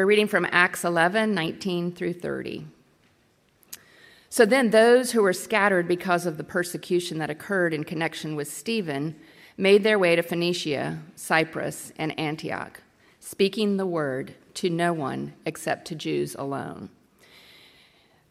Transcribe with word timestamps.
We're 0.00 0.06
reading 0.06 0.28
from 0.28 0.46
Acts 0.52 0.84
11 0.84 1.34
19 1.34 1.90
through 1.90 2.12
30. 2.12 2.68
So 4.30 4.46
then, 4.46 4.70
those 4.70 5.10
who 5.10 5.24
were 5.24 5.32
scattered 5.32 5.88
because 5.88 6.24
of 6.24 6.36
the 6.36 6.44
persecution 6.44 7.18
that 7.18 7.30
occurred 7.30 7.74
in 7.74 7.82
connection 7.82 8.36
with 8.36 8.46
Stephen 8.46 9.16
made 9.56 9.82
their 9.82 9.98
way 9.98 10.14
to 10.14 10.22
Phoenicia, 10.22 11.00
Cyprus, 11.16 11.92
and 11.98 12.16
Antioch, 12.16 12.80
speaking 13.18 13.76
the 13.76 13.86
word 13.86 14.36
to 14.54 14.70
no 14.70 14.92
one 14.92 15.32
except 15.44 15.88
to 15.88 15.96
Jews 15.96 16.36
alone. 16.36 16.90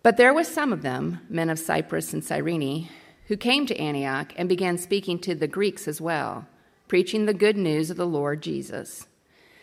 But 0.03 0.15
there 0.15 0.33
were 0.33 0.45
some 0.45 0.71
of 0.71 0.83
them, 0.83 1.19
men 1.27 1.49
of 1.49 1.59
Cyprus 1.59 2.13
and 2.13 2.23
Cyrene, 2.23 2.87
who 3.25 3.35
came 3.35 3.65
to 3.65 3.77
Antioch 3.77 4.31
and 4.37 4.47
began 4.47 4.77
speaking 4.77 5.19
to 5.19 5.35
the 5.35 5.49
Greeks 5.49 5.85
as 5.85 5.99
well, 5.99 6.47
preaching 6.87 7.25
the 7.25 7.33
good 7.33 7.57
news 7.57 7.89
of 7.89 7.97
the 7.97 8.07
Lord 8.07 8.41
Jesus. 8.41 9.05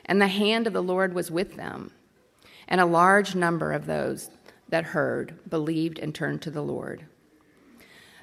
And 0.05 0.21
the 0.21 0.29
hand 0.29 0.66
of 0.66 0.75
the 0.75 0.82
Lord 0.82 1.14
was 1.14 1.30
with 1.30 1.57
them. 1.57 1.91
And 2.69 2.81
a 2.81 2.87
large 2.87 3.35
number 3.35 3.73
of 3.73 3.87
those 3.87 4.31
that 4.68 4.86
heard 4.86 5.39
believed 5.49 5.99
and 5.99 6.14
turned 6.14 6.43
to 6.43 6.50
the 6.50 6.63
Lord. 6.63 7.07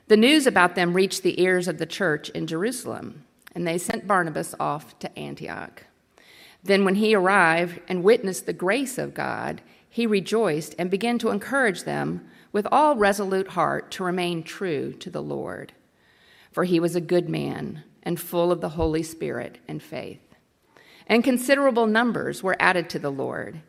The 0.07 0.17
news 0.17 0.47
about 0.47 0.75
them 0.75 0.93
reached 0.93 1.23
the 1.23 1.41
ears 1.41 1.67
of 1.67 1.77
the 1.77 1.85
church 1.85 2.29
in 2.29 2.47
Jerusalem, 2.47 3.25
and 3.53 3.65
they 3.65 3.77
sent 3.77 4.07
Barnabas 4.07 4.55
off 4.59 4.97
to 4.99 5.17
Antioch. 5.17 5.85
Then, 6.63 6.85
when 6.85 6.95
he 6.95 7.15
arrived 7.15 7.79
and 7.87 8.03
witnessed 8.03 8.45
the 8.45 8.53
grace 8.53 8.97
of 8.97 9.13
God, 9.13 9.61
he 9.89 10.05
rejoiced 10.05 10.75
and 10.77 10.91
began 10.91 11.17
to 11.19 11.29
encourage 11.29 11.83
them 11.83 12.27
with 12.51 12.67
all 12.71 12.95
resolute 12.95 13.49
heart 13.49 13.91
to 13.91 14.03
remain 14.03 14.43
true 14.43 14.93
to 14.93 15.09
the 15.09 15.21
Lord. 15.21 15.73
For 16.51 16.65
he 16.65 16.79
was 16.79 16.95
a 16.95 17.01
good 17.01 17.29
man 17.29 17.83
and 18.03 18.19
full 18.19 18.51
of 18.51 18.61
the 18.61 18.69
Holy 18.69 19.03
Spirit 19.03 19.59
and 19.67 19.81
faith 19.81 20.31
and 21.11 21.25
considerable 21.25 21.87
numbers 21.87 22.41
were 22.41 22.55
added 22.57 22.89
to 22.89 22.97
the 22.97 23.11
Lord. 23.11 23.59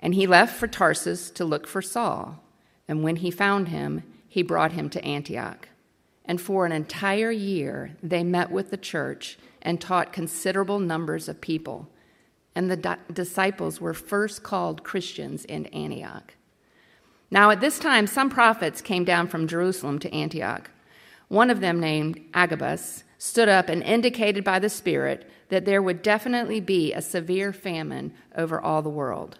And 0.00 0.14
he 0.14 0.26
left 0.26 0.56
for 0.56 0.66
Tarsus 0.66 1.30
to 1.32 1.44
look 1.44 1.66
for 1.66 1.82
Saul. 1.82 2.42
And 2.88 3.02
when 3.02 3.16
he 3.16 3.30
found 3.30 3.68
him, 3.68 4.02
he 4.28 4.42
brought 4.42 4.72
him 4.72 4.88
to 4.90 5.04
Antioch. 5.04 5.68
And 6.24 6.40
for 6.40 6.64
an 6.64 6.72
entire 6.72 7.30
year, 7.30 7.96
they 8.02 8.22
met 8.22 8.50
with 8.50 8.70
the 8.70 8.76
church 8.76 9.38
and 9.62 9.80
taught 9.80 10.12
considerable 10.12 10.78
numbers 10.78 11.28
of 11.28 11.40
people. 11.40 11.88
And 12.54 12.70
the 12.70 12.76
di- 12.76 12.98
disciples 13.12 13.80
were 13.80 13.94
first 13.94 14.42
called 14.42 14.84
Christians 14.84 15.44
in 15.44 15.66
Antioch. 15.66 16.34
Now, 17.30 17.50
at 17.50 17.60
this 17.60 17.78
time, 17.78 18.06
some 18.06 18.30
prophets 18.30 18.80
came 18.80 19.04
down 19.04 19.28
from 19.28 19.46
Jerusalem 19.46 19.98
to 20.00 20.12
Antioch. 20.12 20.70
One 21.28 21.50
of 21.50 21.60
them, 21.60 21.78
named 21.78 22.20
Agabus, 22.34 23.04
stood 23.18 23.48
up 23.48 23.68
and 23.68 23.82
indicated 23.82 24.42
by 24.42 24.58
the 24.58 24.68
Spirit 24.68 25.30
that 25.48 25.64
there 25.64 25.82
would 25.82 26.02
definitely 26.02 26.60
be 26.60 26.92
a 26.92 27.02
severe 27.02 27.52
famine 27.52 28.12
over 28.36 28.60
all 28.60 28.82
the 28.82 28.88
world. 28.88 29.38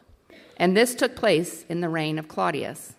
And 0.60 0.76
this 0.76 0.94
took 0.94 1.16
place 1.16 1.64
in 1.70 1.80
the 1.80 1.88
reign 1.88 2.18
of 2.18 2.28
Claudius. 2.28 2.92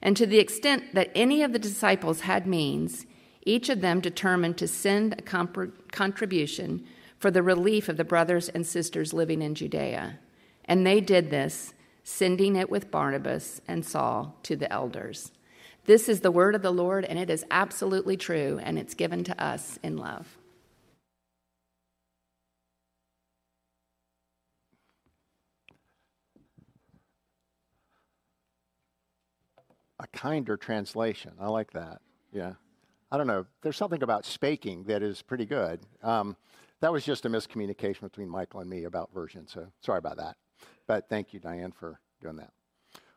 And 0.00 0.16
to 0.16 0.26
the 0.26 0.38
extent 0.38 0.94
that 0.94 1.10
any 1.12 1.42
of 1.42 1.52
the 1.52 1.58
disciples 1.58 2.20
had 2.20 2.46
means, 2.46 3.04
each 3.42 3.68
of 3.68 3.80
them 3.80 3.98
determined 3.98 4.56
to 4.58 4.68
send 4.68 5.14
a 5.14 5.22
comp- 5.22 5.90
contribution 5.90 6.86
for 7.18 7.32
the 7.32 7.42
relief 7.42 7.88
of 7.88 7.96
the 7.96 8.04
brothers 8.04 8.48
and 8.48 8.64
sisters 8.64 9.12
living 9.12 9.42
in 9.42 9.56
Judea. 9.56 10.20
And 10.66 10.86
they 10.86 11.00
did 11.00 11.30
this, 11.30 11.74
sending 12.04 12.54
it 12.54 12.70
with 12.70 12.92
Barnabas 12.92 13.60
and 13.66 13.84
Saul 13.84 14.36
to 14.44 14.54
the 14.54 14.72
elders. 14.72 15.32
This 15.86 16.08
is 16.08 16.20
the 16.20 16.30
word 16.30 16.54
of 16.54 16.62
the 16.62 16.70
Lord, 16.70 17.04
and 17.04 17.18
it 17.18 17.28
is 17.28 17.44
absolutely 17.50 18.16
true, 18.16 18.60
and 18.62 18.78
it's 18.78 18.94
given 18.94 19.24
to 19.24 19.42
us 19.42 19.80
in 19.82 19.96
love. 19.96 20.38
A 30.00 30.06
kinder 30.08 30.56
translation. 30.56 31.32
I 31.38 31.48
like 31.48 31.72
that. 31.72 32.00
Yeah. 32.32 32.54
I 33.12 33.18
don't 33.18 33.26
know. 33.26 33.46
There's 33.62 33.76
something 33.76 34.02
about 34.02 34.24
spaking 34.24 34.86
that 34.86 35.02
is 35.02 35.20
pretty 35.20 35.44
good. 35.44 35.80
Um, 36.02 36.36
that 36.80 36.92
was 36.92 37.04
just 37.04 37.26
a 37.26 37.28
miscommunication 37.28 38.00
between 38.02 38.28
Michael 38.28 38.60
and 38.60 38.70
me 38.70 38.84
about 38.84 39.12
version, 39.12 39.46
so 39.46 39.66
sorry 39.80 39.98
about 39.98 40.16
that. 40.16 40.36
But 40.86 41.08
thank 41.08 41.34
you, 41.34 41.40
Diane, 41.40 41.72
for 41.72 42.00
doing 42.22 42.36
that. 42.36 42.52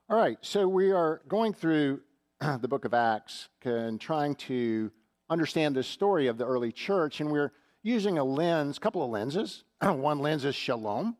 All 0.09 0.17
right, 0.17 0.37
so 0.41 0.67
we 0.67 0.91
are 0.91 1.21
going 1.27 1.53
through 1.53 2.01
the 2.59 2.67
book 2.67 2.85
of 2.85 2.93
Acts 2.93 3.47
and 3.63 4.01
trying 4.01 4.35
to 4.35 4.91
understand 5.29 5.75
the 5.75 5.83
story 5.83 6.27
of 6.27 6.37
the 6.37 6.45
early 6.45 6.71
church, 6.71 7.21
and 7.21 7.31
we're 7.31 7.53
using 7.83 8.17
a 8.17 8.23
lens, 8.23 8.79
couple 8.79 9.03
of 9.03 9.11
lenses. 9.11 9.63
one 9.81 10.19
lens 10.19 10.43
is 10.43 10.55
shalom, 10.55 11.15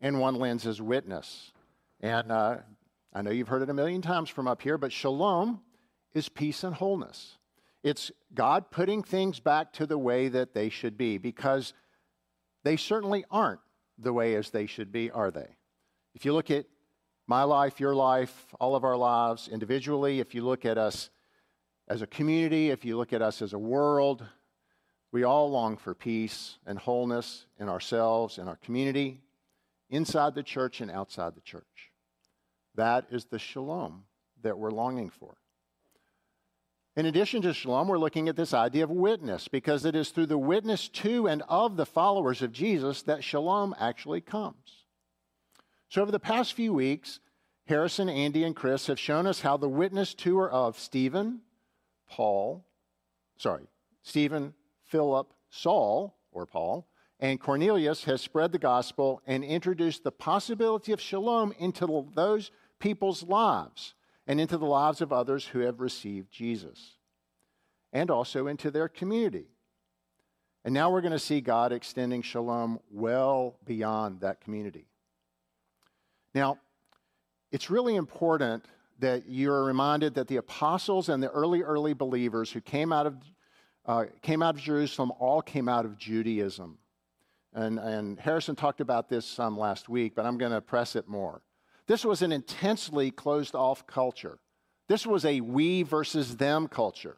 and 0.00 0.20
one 0.20 0.34
lens 0.34 0.66
is 0.66 0.82
witness. 0.82 1.52
And 2.00 2.30
uh, 2.30 2.58
I 3.12 3.22
know 3.22 3.30
you've 3.30 3.48
heard 3.48 3.62
it 3.62 3.70
a 3.70 3.74
million 3.74 4.02
times 4.02 4.30
from 4.30 4.46
up 4.46 4.62
here, 4.62 4.78
but 4.78 4.92
shalom 4.92 5.60
is 6.14 6.28
peace 6.28 6.62
and 6.62 6.74
wholeness. 6.74 7.38
It's 7.82 8.12
God 8.34 8.70
putting 8.70 9.02
things 9.02 9.40
back 9.40 9.72
to 9.74 9.86
the 9.86 9.98
way 9.98 10.28
that 10.28 10.54
they 10.54 10.68
should 10.68 10.96
be 10.96 11.18
because 11.18 11.72
they 12.62 12.76
certainly 12.76 13.24
aren't 13.30 13.60
the 13.98 14.12
way 14.12 14.34
as 14.34 14.50
they 14.50 14.66
should 14.66 14.92
be, 14.92 15.10
are 15.10 15.30
they? 15.30 15.56
If 16.14 16.24
you 16.24 16.32
look 16.32 16.50
at 16.50 16.66
my 17.26 17.42
life, 17.42 17.80
your 17.80 17.94
life, 17.94 18.54
all 18.60 18.74
of 18.74 18.84
our 18.84 18.96
lives 18.96 19.48
individually, 19.48 20.20
if 20.20 20.34
you 20.34 20.44
look 20.44 20.64
at 20.64 20.78
us 20.78 21.10
as 21.88 22.02
a 22.02 22.06
community, 22.06 22.70
if 22.70 22.84
you 22.84 22.96
look 22.96 23.12
at 23.12 23.22
us 23.22 23.42
as 23.42 23.52
a 23.52 23.58
world, 23.58 24.24
we 25.12 25.24
all 25.24 25.50
long 25.50 25.76
for 25.76 25.94
peace 25.94 26.58
and 26.66 26.78
wholeness 26.78 27.46
in 27.58 27.68
ourselves, 27.68 28.38
in 28.38 28.46
our 28.46 28.56
community, 28.56 29.20
inside 29.88 30.34
the 30.34 30.42
church 30.42 30.80
and 30.80 30.90
outside 30.90 31.34
the 31.34 31.40
church. 31.40 31.89
That 32.80 33.04
is 33.10 33.26
the 33.26 33.38
shalom 33.38 34.04
that 34.42 34.56
we're 34.56 34.70
longing 34.70 35.10
for. 35.10 35.36
In 36.96 37.04
addition 37.04 37.42
to 37.42 37.52
shalom, 37.52 37.88
we're 37.88 37.98
looking 37.98 38.26
at 38.26 38.36
this 38.36 38.54
idea 38.54 38.84
of 38.84 38.90
witness 38.90 39.48
because 39.48 39.84
it 39.84 39.94
is 39.94 40.08
through 40.08 40.28
the 40.28 40.38
witness 40.38 40.88
to 40.88 41.28
and 41.28 41.42
of 41.46 41.76
the 41.76 41.84
followers 41.84 42.40
of 42.40 42.52
Jesus 42.52 43.02
that 43.02 43.22
shalom 43.22 43.74
actually 43.78 44.22
comes. 44.22 44.86
So, 45.90 46.00
over 46.00 46.10
the 46.10 46.18
past 46.18 46.54
few 46.54 46.72
weeks, 46.72 47.20
Harrison, 47.66 48.08
Andy, 48.08 48.44
and 48.44 48.56
Chris 48.56 48.86
have 48.86 48.98
shown 48.98 49.26
us 49.26 49.42
how 49.42 49.58
the 49.58 49.68
witness 49.68 50.14
to 50.14 50.38
or 50.38 50.50
of 50.50 50.78
Stephen, 50.78 51.40
Paul, 52.08 52.64
sorry, 53.36 53.66
Stephen, 54.02 54.54
Philip, 54.84 55.30
Saul, 55.50 56.16
or 56.32 56.46
Paul, 56.46 56.88
and 57.18 57.38
Cornelius 57.38 58.04
has 58.04 58.22
spread 58.22 58.52
the 58.52 58.58
gospel 58.58 59.20
and 59.26 59.44
introduced 59.44 60.02
the 60.02 60.10
possibility 60.12 60.92
of 60.92 61.00
shalom 61.02 61.52
into 61.58 62.06
those 62.14 62.50
people's 62.80 63.22
lives 63.22 63.94
and 64.26 64.40
into 64.40 64.58
the 64.58 64.66
lives 64.66 65.00
of 65.00 65.12
others 65.12 65.46
who 65.46 65.60
have 65.60 65.80
received 65.80 66.30
Jesus, 66.32 66.96
and 67.92 68.10
also 68.10 68.46
into 68.46 68.70
their 68.70 68.88
community. 68.88 69.46
And 70.64 70.74
now 70.74 70.90
we're 70.90 71.00
going 71.00 71.12
to 71.12 71.18
see 71.18 71.40
God 71.40 71.72
extending 71.72 72.22
shalom 72.22 72.80
well 72.90 73.56
beyond 73.64 74.20
that 74.20 74.40
community. 74.40 74.86
Now, 76.34 76.58
it's 77.50 77.70
really 77.70 77.96
important 77.96 78.64
that 79.00 79.28
you're 79.28 79.64
reminded 79.64 80.14
that 80.14 80.28
the 80.28 80.36
apostles 80.36 81.08
and 81.08 81.22
the 81.22 81.30
early, 81.30 81.62
early 81.62 81.94
believers 81.94 82.52
who 82.52 82.60
came 82.60 82.92
out 82.92 83.06
of, 83.06 83.14
uh, 83.86 84.04
came 84.22 84.42
out 84.42 84.54
of 84.54 84.60
Jerusalem 84.60 85.10
all 85.18 85.40
came 85.40 85.68
out 85.68 85.86
of 85.86 85.96
Judaism. 85.96 86.78
And, 87.52 87.78
and 87.78 88.20
Harrison 88.20 88.54
talked 88.54 88.80
about 88.80 89.08
this 89.08 89.26
some 89.26 89.58
last 89.58 89.88
week, 89.88 90.14
but 90.14 90.26
I'm 90.26 90.38
going 90.38 90.52
to 90.52 90.60
press 90.60 90.94
it 90.94 91.08
more. 91.08 91.42
This 91.90 92.04
was 92.04 92.22
an 92.22 92.30
intensely 92.30 93.10
closed 93.10 93.56
off 93.56 93.84
culture. 93.84 94.38
This 94.86 95.04
was 95.04 95.24
a 95.24 95.40
we 95.40 95.82
versus 95.82 96.36
them 96.36 96.68
culture. 96.68 97.16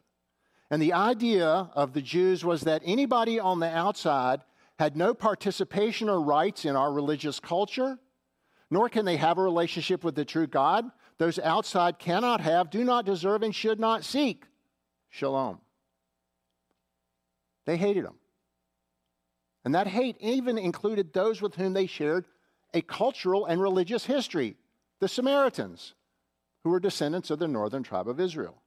And 0.71 0.81
the 0.81 0.93
idea 0.93 1.45
of 1.47 1.93
the 1.93 2.01
Jews 2.01 2.43
was 2.43 2.61
that 2.61 2.81
anybody 2.83 3.39
on 3.39 3.59
the 3.59 3.69
outside 3.69 4.41
had 4.79 4.97
no 4.97 5.13
participation 5.13 6.09
or 6.09 6.19
rights 6.19 6.65
in 6.65 6.75
our 6.75 6.91
religious 6.91 7.39
culture, 7.39 7.99
nor 8.71 8.89
can 8.89 9.05
they 9.05 9.17
have 9.17 9.37
a 9.37 9.43
relationship 9.43 10.03
with 10.03 10.15
the 10.15 10.25
true 10.25 10.47
God. 10.47 10.89
Those 11.19 11.37
outside 11.37 11.99
cannot 11.99 12.41
have, 12.41 12.71
do 12.71 12.83
not 12.83 13.05
deserve, 13.05 13.43
and 13.43 13.53
should 13.53 13.79
not 13.79 14.03
seek 14.03 14.43
shalom. 15.11 15.59
They 17.67 17.77
hated 17.77 18.05
them. 18.05 18.15
And 19.65 19.75
that 19.75 19.85
hate 19.85 20.15
even 20.19 20.57
included 20.57 21.13
those 21.13 21.43
with 21.43 21.53
whom 21.53 21.73
they 21.73 21.85
shared 21.85 22.25
a 22.73 22.81
cultural 22.81 23.45
and 23.45 23.61
religious 23.61 24.07
history 24.07 24.57
the 25.03 25.09
Samaritans, 25.09 25.95
who 26.63 26.69
were 26.69 26.79
descendants 26.79 27.29
of 27.29 27.37
the 27.37 27.45
northern 27.45 27.83
tribe 27.83 28.07
of 28.07 28.21
Israel. 28.21 28.61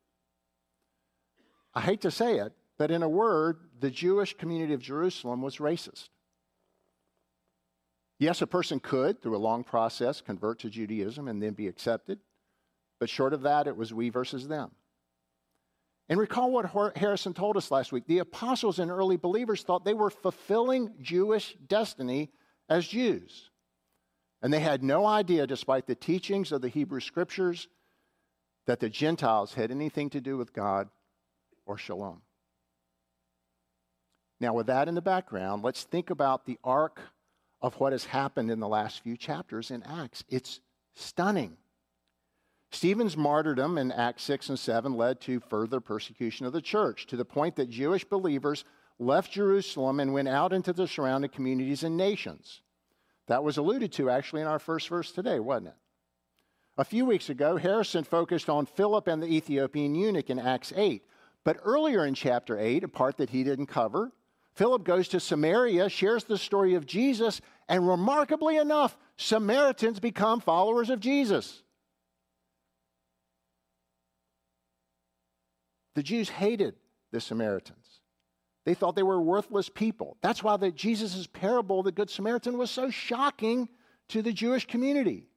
I 1.73 1.81
hate 1.81 2.03
to 2.03 2.11
say 2.11 2.41
it, 2.41 2.53
but 2.77 2.91
in 2.91 3.03
a 3.03 3.09
word, 3.09 3.61
the 3.81 3.91
Jewish 3.91 4.37
community 4.37 4.75
of 4.75 4.83
Jerusalem 4.83 5.41
was 5.41 5.57
racist. 5.57 6.11
Yes, 8.19 8.43
a 8.43 8.47
person 8.47 8.81
could, 8.81 9.23
through 9.23 9.35
a 9.35 9.39
long 9.39 9.65
process, 9.65 10.21
convert 10.21 10.59
to 10.59 10.69
Judaism 10.69 11.27
and 11.27 11.43
then 11.43 11.55
be 11.55 11.69
accepted, 11.69 12.19
but 13.01 13.09
short 13.09 13.33
of 13.33 13.41
that, 13.41 13.67
it 13.67 13.75
was 13.75 13.95
we 13.95 14.11
versus 14.11 14.47
them. 14.47 14.73
And 16.11 16.21
recall 16.21 16.51
what 16.51 16.99
Harrison 16.99 17.33
told 17.33 17.57
us 17.57 17.71
last 17.71 17.93
week. 17.93 18.07
The 18.07 18.19
apostles 18.19 18.79
and 18.79 18.91
early 18.91 19.17
believers 19.17 19.63
thought 19.63 19.87
they 19.87 19.95
were 19.95 20.11
fulfilling 20.11 20.97
Jewish 21.01 21.57
destiny 21.67 22.31
as 22.69 22.87
Jews. 22.87 23.49
And 24.47 24.55
they 24.55 24.61
had 24.61 24.85
no 24.85 25.07
idea, 25.07 25.45
despite 25.45 25.89
the 25.89 25.97
teachings 25.97 26.53
of 26.53 26.61
the 26.61 26.69
Hebrew 26.69 27.01
scriptures, 27.01 27.67
that 28.69 28.79
the 28.79 28.89
Gentiles 28.89 29.55
had 29.55 29.73
anything 29.73 30.09
to 30.11 30.21
do 30.21 30.37
with 30.37 30.53
God 30.53 30.89
or 31.67 31.77
shalom. 31.77 32.23
Now, 34.39 34.55
with 34.55 34.69
that 34.69 34.87
in 34.87 34.95
the 34.95 35.03
background, 35.03 35.65
let's 35.65 35.83
think 35.83 36.11
about 36.11 36.47
the 36.47 36.61
arc 36.63 37.01
of 37.61 37.75
what 37.81 37.91
has 37.91 38.05
happened 38.05 38.53
in 38.53 38.61
the 38.61 38.69
last 38.69 39.03
few 39.03 39.17
chapters 39.17 39.73
in 39.73 39.83
Acts. 39.83 40.23
It's 40.29 40.61
stunning. 40.95 41.57
Stephen's 42.71 43.17
martyrdom 43.17 43.79
in 43.79 43.91
Acts 43.91 44.23
6 44.23 44.51
and 44.51 44.59
7 44.61 44.95
led 44.95 45.21
to 45.23 45.41
further 45.41 45.81
persecution 45.81 46.47
of 46.47 46.53
the 46.53 46.63
church 46.63 47.09
to 47.09 47.17
the 47.17 47.25
point 47.25 47.57
that 47.57 47.69
Jewish 47.69 48.05
believers 48.05 48.65
left 49.01 49.33
Jerusalem 49.33 49.99
and 49.99 50.15
went 50.15 50.29
out 50.29 50.53
into 50.53 50.73
the 50.73 50.87
surrounding 50.87 51.31
communities 51.31 51.83
and 51.83 51.97
nations. 51.97 52.63
That 53.27 53.45
was 53.45 53.57
alluded 53.57 53.93
to 53.95 54.11
actually 54.11 54.43
in 54.43 54.47
our 54.47 54.59
first 54.59 54.89
verse 54.89 55.13
today, 55.13 55.41
wasn't 55.41 55.69
it? 55.69 55.75
A 56.79 56.85
few 56.85 57.07
weeks 57.07 57.31
ago, 57.31 57.57
Harrison 57.57 58.05
focused 58.05 58.51
on 58.51 58.67
Philip 58.67 59.09
and 59.09 59.23
the 59.23 59.27
Ethiopian 59.27 59.95
eunuch 59.95 60.31
in 60.31 60.39
Acts 60.39 60.73
8. 60.77 61.03
But 61.43 61.59
earlier 61.65 62.05
in 62.05 62.15
chapter 62.15 62.59
8, 62.59 62.85
a 62.85 62.89
part 62.89 63.17
that 63.17 63.31
he 63.31 63.45
didn't 63.45 63.67
cover, 63.67 64.13
Philip 64.55 64.85
goes 64.85 65.09
to 65.09 65.21
Samaria, 65.21 65.89
shares 65.89 66.25
the 66.25 66.39
story 66.39 66.75
of 66.75 66.87
Jesus, 66.87 67.41
and 67.69 67.89
remarkably 67.89 68.57
enough, 68.57 68.99
Samaritans 69.17 70.01
become 70.01 70.41
followers 70.41 70.91
of 70.91 71.01
Jesus. 71.01 71.63
The 75.95 76.03
Jews 76.03 76.29
hated 76.29 76.75
the 77.11 77.21
Samaritans. 77.21 77.86
They 78.67 78.75
thought 78.75 78.97
they 78.97 79.05
were 79.05 79.23
worthless 79.23 79.69
people. 79.69 80.19
That's 80.21 80.43
why 80.43 80.57
the 80.57 80.73
Jesus' 80.73 81.29
parable, 81.29 81.85
the 81.85 81.93
Good 81.93 82.11
Samaritan, 82.11 82.59
was 82.59 82.71
so 82.71 82.91
shocking 82.91 83.69
to 84.09 84.23
the 84.23 84.33
Jewish 84.33 84.67
community. 84.67 85.29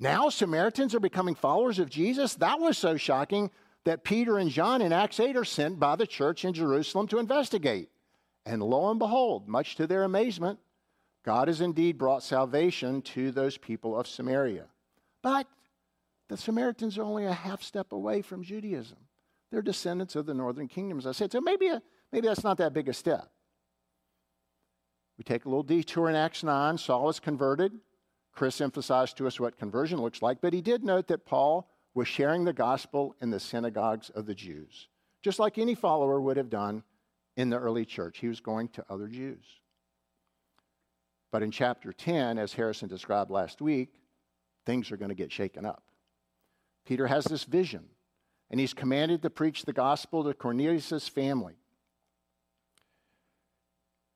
Now 0.00 0.28
Samaritans 0.28 0.96
are 0.96 1.00
becoming 1.00 1.36
followers 1.36 1.78
of 1.78 1.88
Jesus. 1.88 2.34
That 2.34 2.58
was 2.58 2.76
so 2.76 2.96
shocking 2.96 3.52
that 3.84 4.02
Peter 4.02 4.36
and 4.36 4.50
John 4.50 4.82
in 4.82 4.92
Acts 4.92 5.20
8 5.20 5.36
are 5.36 5.44
sent 5.44 5.78
by 5.78 5.94
the 5.94 6.08
church 6.08 6.44
in 6.44 6.52
Jerusalem 6.52 7.06
to 7.06 7.18
investigate. 7.18 7.88
And 8.44 8.62
lo 8.62 8.90
and 8.90 8.98
behold, 8.98 9.48
much 9.48 9.76
to 9.76 9.86
their 9.86 10.02
amazement, 10.02 10.58
God 11.24 11.46
has 11.46 11.60
indeed 11.60 11.98
brought 11.98 12.24
salvation 12.24 13.00
to 13.02 13.30
those 13.30 13.56
people 13.58 13.98
of 13.98 14.08
Samaria. 14.08 14.64
But 15.22 15.46
the 16.28 16.36
Samaritans 16.36 16.98
are 16.98 17.04
only 17.04 17.26
a 17.26 17.32
half 17.32 17.62
step 17.62 17.92
away 17.92 18.22
from 18.22 18.42
Judaism. 18.42 18.98
They're 19.50 19.62
descendants 19.62 20.16
of 20.16 20.26
the 20.26 20.34
northern 20.34 20.68
kingdoms. 20.68 21.06
I 21.06 21.12
said. 21.12 21.32
So 21.32 21.40
maybe, 21.40 21.68
a, 21.68 21.82
maybe 22.12 22.26
that's 22.26 22.44
not 22.44 22.58
that 22.58 22.74
big 22.74 22.88
a 22.88 22.92
step. 22.92 23.30
We 25.16 25.24
take 25.24 25.44
a 25.44 25.48
little 25.48 25.62
detour 25.62 26.08
in 26.08 26.14
Acts 26.14 26.44
9. 26.44 26.78
Saul 26.78 27.08
is 27.08 27.18
converted. 27.18 27.72
Chris 28.32 28.60
emphasized 28.60 29.16
to 29.16 29.26
us 29.26 29.40
what 29.40 29.58
conversion 29.58 30.00
looks 30.00 30.22
like, 30.22 30.40
but 30.40 30.52
he 30.52 30.60
did 30.60 30.84
note 30.84 31.08
that 31.08 31.26
Paul 31.26 31.68
was 31.92 32.06
sharing 32.06 32.44
the 32.44 32.52
gospel 32.52 33.16
in 33.20 33.30
the 33.30 33.40
synagogues 33.40 34.10
of 34.10 34.26
the 34.26 34.34
Jews, 34.34 34.86
just 35.22 35.40
like 35.40 35.58
any 35.58 35.74
follower 35.74 36.20
would 36.20 36.36
have 36.36 36.50
done 36.50 36.84
in 37.36 37.50
the 37.50 37.58
early 37.58 37.84
church. 37.84 38.18
He 38.18 38.28
was 38.28 38.38
going 38.38 38.68
to 38.68 38.84
other 38.88 39.08
Jews. 39.08 39.44
But 41.32 41.42
in 41.42 41.50
chapter 41.50 41.92
10, 41.92 42.38
as 42.38 42.52
Harrison 42.52 42.88
described 42.88 43.30
last 43.30 43.60
week, 43.60 43.94
things 44.64 44.92
are 44.92 44.96
going 44.96 45.10
to 45.10 45.14
get 45.14 45.32
shaken 45.32 45.66
up. 45.66 45.82
Peter 46.86 47.06
has 47.06 47.24
this 47.24 47.44
vision, 47.44 47.84
and 48.50 48.58
he's 48.58 48.74
commanded 48.74 49.22
to 49.22 49.30
preach 49.30 49.64
the 49.64 49.72
gospel 49.72 50.24
to 50.24 50.34
Cornelius' 50.34 51.08
family. 51.08 51.56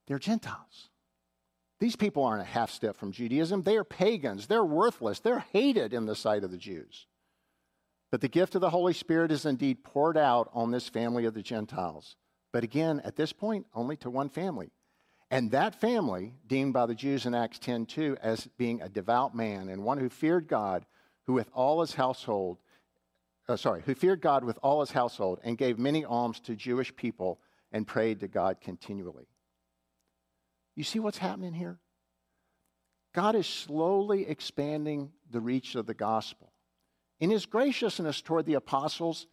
They're 0.07 0.19
Gentiles. 0.19 0.89
These 1.79 1.97
people 1.97 2.25
aren't 2.25 2.43
a 2.43 2.47
half 2.47 2.71
step 2.71 2.97
from 2.97 3.13
Judaism. 3.13 3.63
They 3.63 3.77
are 3.77 3.85
pagans. 3.85 4.47
They're 4.47 4.65
worthless. 4.65 5.21
They're 5.21 5.45
hated 5.53 5.93
in 5.93 6.07
the 6.07 6.15
sight 6.15 6.45
of 6.45 6.51
the 6.51 6.57
Jews. 6.57 7.07
But 8.11 8.21
the 8.21 8.29
gift 8.29 8.55
of 8.55 8.61
the 8.61 8.71
Holy 8.71 8.93
Spirit 8.93 9.33
is 9.33 9.47
indeed 9.47 9.83
poured 9.83 10.17
out 10.17 10.51
on 10.53 10.71
this 10.71 10.89
family 10.89 11.25
of 11.25 11.35
the 11.35 11.43
Gentiles. 11.43 12.17
But 12.53 12.63
again, 12.63 13.01
at 13.05 13.17
this 13.17 13.33
point, 13.33 13.67
only 13.75 13.97
to 13.97 14.11
one 14.11 14.29
family. 14.29 14.71
And 15.31 15.51
that 15.51 15.75
family, 15.75 16.35
deemed 16.47 16.75
by 16.75 16.85
the 16.85 16.95
Jews 16.95 17.25
in 17.25 17.35
Acts 17.35 17.59
10:2 17.59 18.19
as 18.21 18.49
being 18.59 18.83
a 18.83 18.89
devout 18.89 19.35
man 19.35 19.71
and 19.71 19.83
one 19.83 19.99
who 19.99 20.11
feared 20.11 20.47
God, 20.47 20.85
who 21.25 21.33
with 21.33 21.51
all 21.55 21.81
his 21.81 21.95
household, 21.95 22.59
uh, 23.49 23.57
sorry, 23.57 23.83
who 23.85 23.95
feared 23.95 24.21
God 24.21 24.45
with 24.45 24.59
all 24.63 24.81
his 24.81 24.93
household 24.93 25.41
and 25.43 25.59
gave 25.59 25.79
many 25.79 26.05
alms 26.05 26.41
to 26.41 26.55
Jewish 26.55 26.95
people 26.95 27.41
and 27.73 27.87
prayed 27.87 28.21
to 28.21 28.29
God 28.29 28.61
continually. 28.61 29.27
You 30.77 30.85
see 30.85 31.01
what's 31.01 31.19
happening 31.19 31.53
here? 31.53 31.79
God 33.15 33.35
is 33.35 33.47
slowly 33.47 34.27
expanding 34.27 35.13
the 35.31 35.41
reach 35.41 35.75
of 35.75 35.87
the 35.87 35.95
gospel. 35.95 36.53
In 37.21 37.31
his 37.31 37.45
graciousness 37.45 38.23
toward 38.23 38.47
the 38.47 38.55
apostles, 38.55 39.27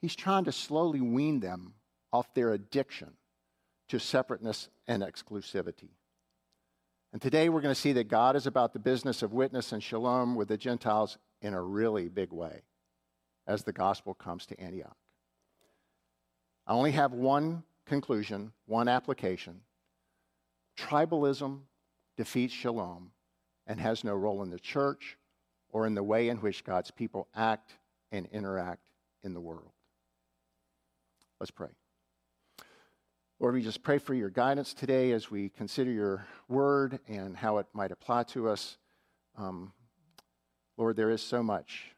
he's 0.00 0.16
trying 0.16 0.44
to 0.44 0.52
slowly 0.52 1.00
wean 1.00 1.40
them 1.40 1.74
off 2.12 2.34
their 2.34 2.52
addiction 2.52 3.12
to 3.88 4.00
separateness 4.00 4.68
and 4.88 5.02
exclusivity. 5.02 5.90
And 7.12 7.20
today 7.20 7.50
we're 7.50 7.60
going 7.60 7.74
to 7.74 7.80
see 7.80 7.92
that 7.92 8.08
God 8.08 8.36
is 8.36 8.46
about 8.46 8.72
the 8.72 8.78
business 8.78 9.22
of 9.22 9.32
witness 9.32 9.72
and 9.72 9.82
shalom 9.82 10.34
with 10.34 10.48
the 10.48 10.56
Gentiles 10.56 11.18
in 11.40 11.54
a 11.54 11.62
really 11.62 12.08
big 12.08 12.32
way 12.32 12.62
as 13.46 13.62
the 13.62 13.72
gospel 13.72 14.14
comes 14.14 14.46
to 14.46 14.60
Antioch. 14.60 14.96
I 16.66 16.72
only 16.72 16.92
have 16.92 17.12
one 17.12 17.64
conclusion, 17.86 18.52
one 18.66 18.88
application. 18.88 19.60
Tribalism 20.78 21.60
defeats 22.16 22.54
shalom 22.54 23.10
and 23.66 23.80
has 23.80 24.04
no 24.04 24.14
role 24.14 24.42
in 24.42 24.50
the 24.50 24.58
church 24.58 25.16
or 25.70 25.86
in 25.86 25.94
the 25.94 26.02
way 26.02 26.28
in 26.28 26.38
which 26.38 26.64
God's 26.64 26.90
people 26.90 27.28
act 27.34 27.72
and 28.10 28.26
interact 28.32 28.82
in 29.22 29.34
the 29.34 29.40
world. 29.40 29.72
Let's 31.40 31.50
pray. 31.50 31.68
Lord, 33.40 33.54
we 33.54 33.62
just 33.62 33.82
pray 33.82 33.98
for 33.98 34.14
your 34.14 34.30
guidance 34.30 34.72
today 34.72 35.10
as 35.10 35.30
we 35.30 35.48
consider 35.48 35.90
your 35.90 36.26
word 36.48 37.00
and 37.08 37.36
how 37.36 37.58
it 37.58 37.66
might 37.72 37.90
apply 37.90 38.22
to 38.24 38.48
us. 38.48 38.78
Um, 39.36 39.72
Lord, 40.76 40.94
there 40.94 41.10
is 41.10 41.20
so 41.20 41.42
much 41.42 41.92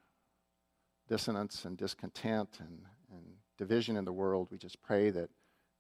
dissonance 1.09 1.65
and 1.65 1.77
discontent 1.77 2.59
and, 2.61 2.81
and 3.13 3.23
division 3.59 3.97
in 3.97 4.05
the 4.05 4.13
world. 4.13 4.49
We 4.51 4.59
just 4.59 4.83
pray 4.83 5.11
that 5.11 5.31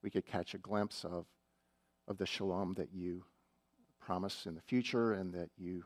we 0.02 0.10
could 0.10 0.26
catch 0.26 0.54
a 0.54 0.58
glimpse 0.58 1.04
of, 1.04 1.26
of 2.06 2.18
the 2.18 2.26
shalom 2.26 2.74
that 2.74 2.92
you 2.92 3.24
promise 4.00 4.46
in 4.46 4.54
the 4.54 4.60
future 4.60 5.14
and 5.14 5.32
that 5.32 5.50
you 5.56 5.84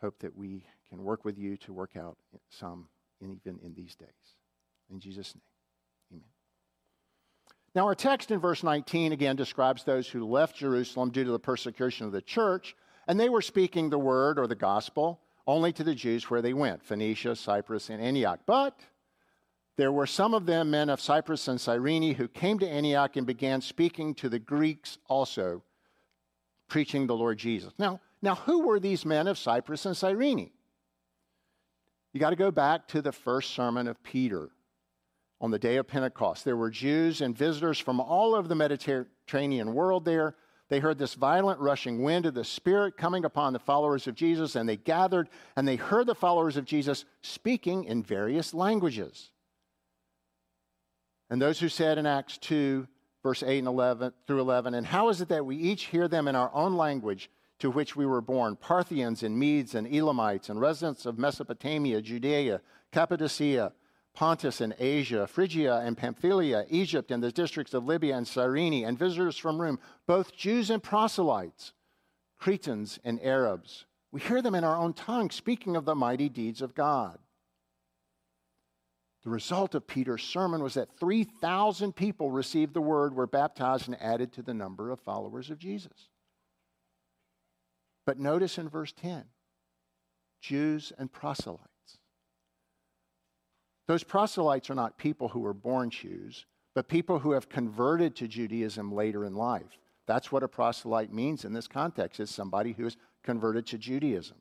hope 0.00 0.18
that 0.20 0.36
we 0.36 0.64
can 0.88 1.02
work 1.02 1.24
with 1.24 1.38
you 1.38 1.56
to 1.56 1.72
work 1.72 1.96
out 1.96 2.16
some 2.50 2.88
even 3.20 3.40
in 3.64 3.74
these 3.74 3.94
days. 3.94 4.08
In 4.90 5.00
Jesus' 5.00 5.34
name. 5.34 5.42
Amen. 6.12 6.28
Now, 7.74 7.86
our 7.86 7.94
text 7.94 8.30
in 8.30 8.38
verse 8.38 8.62
19 8.62 9.12
again 9.12 9.36
describes 9.36 9.84
those 9.84 10.08
who 10.08 10.24
left 10.24 10.56
Jerusalem 10.56 11.10
due 11.10 11.24
to 11.24 11.32
the 11.32 11.38
persecution 11.38 12.06
of 12.06 12.12
the 12.12 12.22
church, 12.22 12.76
and 13.06 13.18
they 13.18 13.28
were 13.28 13.42
speaking 13.42 13.90
the 13.90 13.98
word 13.98 14.38
or 14.38 14.46
the 14.46 14.54
gospel 14.54 15.20
only 15.48 15.72
to 15.72 15.82
the 15.82 15.94
Jews 15.94 16.30
where 16.30 16.42
they 16.42 16.52
went 16.52 16.84
Phoenicia, 16.84 17.34
Cyprus, 17.34 17.88
and 17.88 18.00
Antioch. 18.00 18.40
But 18.46 18.78
there 19.76 19.90
were 19.90 20.06
some 20.06 20.34
of 20.34 20.46
them, 20.46 20.70
men 20.70 20.90
of 20.90 21.00
Cyprus 21.00 21.48
and 21.48 21.60
Cyrene, 21.60 22.14
who 22.14 22.28
came 22.28 22.58
to 22.58 22.68
Antioch 22.68 23.16
and 23.16 23.26
began 23.26 23.62
speaking 23.62 24.14
to 24.16 24.28
the 24.28 24.38
Greeks 24.38 24.98
also, 25.08 25.62
preaching 26.68 27.06
the 27.06 27.16
Lord 27.16 27.38
Jesus. 27.38 27.72
Now, 27.78 28.00
now 28.20 28.34
who 28.34 28.66
were 28.66 28.78
these 28.78 29.06
men 29.06 29.26
of 29.26 29.38
Cyprus 29.38 29.86
and 29.86 29.96
Cyrene? 29.96 30.50
You 32.12 32.20
got 32.20 32.30
to 32.30 32.36
go 32.36 32.50
back 32.50 32.86
to 32.88 33.00
the 33.00 33.12
first 33.12 33.52
sermon 33.52 33.88
of 33.88 34.02
Peter 34.02 34.50
on 35.40 35.50
the 35.50 35.58
day 35.58 35.76
of 35.76 35.86
Pentecost. 35.86 36.44
There 36.44 36.56
were 36.56 36.70
Jews 36.70 37.20
and 37.20 37.36
visitors 37.36 37.78
from 37.78 38.00
all 38.00 38.34
over 38.34 38.48
the 38.48 38.54
Mediterranean 38.54 39.72
world 39.72 40.04
there. 40.04 40.34
They 40.68 40.80
heard 40.80 40.98
this 40.98 41.14
violent 41.14 41.60
rushing 41.60 42.02
wind 42.02 42.26
of 42.26 42.34
the 42.34 42.44
Spirit 42.44 42.96
coming 42.96 43.24
upon 43.24 43.52
the 43.52 43.58
followers 43.58 44.06
of 44.06 44.14
Jesus, 44.14 44.54
and 44.54 44.68
they 44.68 44.76
gathered 44.76 45.28
and 45.56 45.66
they 45.66 45.76
heard 45.76 46.06
the 46.06 46.14
followers 46.14 46.56
of 46.56 46.66
Jesus 46.66 47.04
speaking 47.22 47.84
in 47.84 48.02
various 48.02 48.52
languages. 48.52 49.30
And 51.30 51.40
those 51.40 51.58
who 51.60 51.68
said 51.68 51.98
in 51.98 52.06
Acts 52.06 52.38
2, 52.38 52.86
verse 53.22 53.42
8 53.42 53.58
and 53.58 53.68
11 53.68 54.12
through 54.26 54.40
11, 54.40 54.74
and 54.74 54.86
how 54.86 55.08
is 55.08 55.20
it 55.20 55.28
that 55.28 55.46
we 55.46 55.56
each 55.56 55.84
hear 55.84 56.06
them 56.06 56.28
in 56.28 56.36
our 56.36 56.50
own 56.54 56.76
language 56.76 57.30
to 57.58 57.70
which 57.70 57.96
we 57.96 58.06
were 58.06 58.20
born 58.20 58.56
Parthians 58.56 59.22
and 59.22 59.38
Medes 59.38 59.74
and 59.74 59.86
Elamites 59.86 60.48
and 60.48 60.60
residents 60.60 61.06
of 61.06 61.18
Mesopotamia, 61.18 62.00
Judea, 62.00 62.60
Cappadocia, 62.92 63.72
Pontus 64.18 64.60
and 64.60 64.74
Asia, 64.80 65.28
Phrygia 65.28 65.78
and 65.78 65.96
Pamphylia, 65.96 66.66
Egypt 66.70 67.12
and 67.12 67.22
the 67.22 67.30
districts 67.30 67.72
of 67.72 67.86
Libya 67.86 68.16
and 68.16 68.26
Cyrene, 68.26 68.84
and 68.84 68.98
visitors 68.98 69.38
from 69.38 69.62
Rome, 69.62 69.78
both 70.08 70.34
Jews 70.34 70.70
and 70.70 70.82
proselytes, 70.82 71.72
Cretans 72.36 72.98
and 73.04 73.22
Arabs. 73.22 73.86
We 74.10 74.20
hear 74.20 74.42
them 74.42 74.56
in 74.56 74.64
our 74.64 74.76
own 74.76 74.92
tongue 74.92 75.30
speaking 75.30 75.76
of 75.76 75.84
the 75.84 75.94
mighty 75.94 76.28
deeds 76.28 76.62
of 76.62 76.74
God. 76.74 77.20
The 79.22 79.30
result 79.30 79.76
of 79.76 79.86
Peter's 79.86 80.24
sermon 80.24 80.64
was 80.64 80.74
that 80.74 80.98
3,000 80.98 81.94
people 81.94 82.32
received 82.32 82.74
the 82.74 82.80
word, 82.80 83.14
were 83.14 83.28
baptized, 83.28 83.86
and 83.86 84.02
added 84.02 84.32
to 84.32 84.42
the 84.42 84.52
number 84.52 84.90
of 84.90 84.98
followers 84.98 85.48
of 85.48 85.60
Jesus. 85.60 86.08
But 88.04 88.18
notice 88.18 88.58
in 88.58 88.68
verse 88.68 88.90
10 88.90 89.26
Jews 90.40 90.92
and 90.98 91.12
proselytes. 91.12 91.67
Those 93.88 94.04
proselytes 94.04 94.70
are 94.70 94.74
not 94.74 94.98
people 94.98 95.28
who 95.28 95.40
were 95.40 95.54
born 95.54 95.90
Jews, 95.90 96.44
but 96.74 96.88
people 96.88 97.18
who 97.18 97.32
have 97.32 97.48
converted 97.48 98.14
to 98.16 98.28
Judaism 98.28 98.92
later 98.92 99.24
in 99.24 99.34
life. 99.34 99.78
That's 100.06 100.30
what 100.30 100.42
a 100.42 100.48
proselyte 100.48 101.12
means 101.12 101.44
in 101.44 101.54
this 101.54 101.66
context, 101.66 102.20
is 102.20 102.30
somebody 102.30 102.72
who 102.72 102.86
is 102.86 102.96
converted 103.24 103.66
to 103.68 103.78
Judaism. 103.78 104.36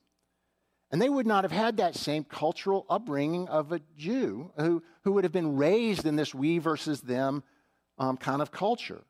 And 0.91 1.01
they 1.01 1.09
would 1.09 1.27
not 1.27 1.43
have 1.43 1.51
had 1.51 1.77
that 1.77 1.95
same 1.95 2.23
cultural 2.23 2.85
upbringing 2.89 3.47
of 3.47 3.71
a 3.71 3.81
Jew 3.97 4.51
who, 4.57 4.83
who 5.03 5.13
would 5.13 5.23
have 5.23 5.33
been 5.33 5.57
raised 5.57 6.05
in 6.05 6.15
this 6.15 6.35
we 6.35 6.59
versus 6.59 7.01
them 7.01 7.43
um, 7.97 8.17
kind 8.17 8.41
of 8.41 8.51
culture. 8.51 9.03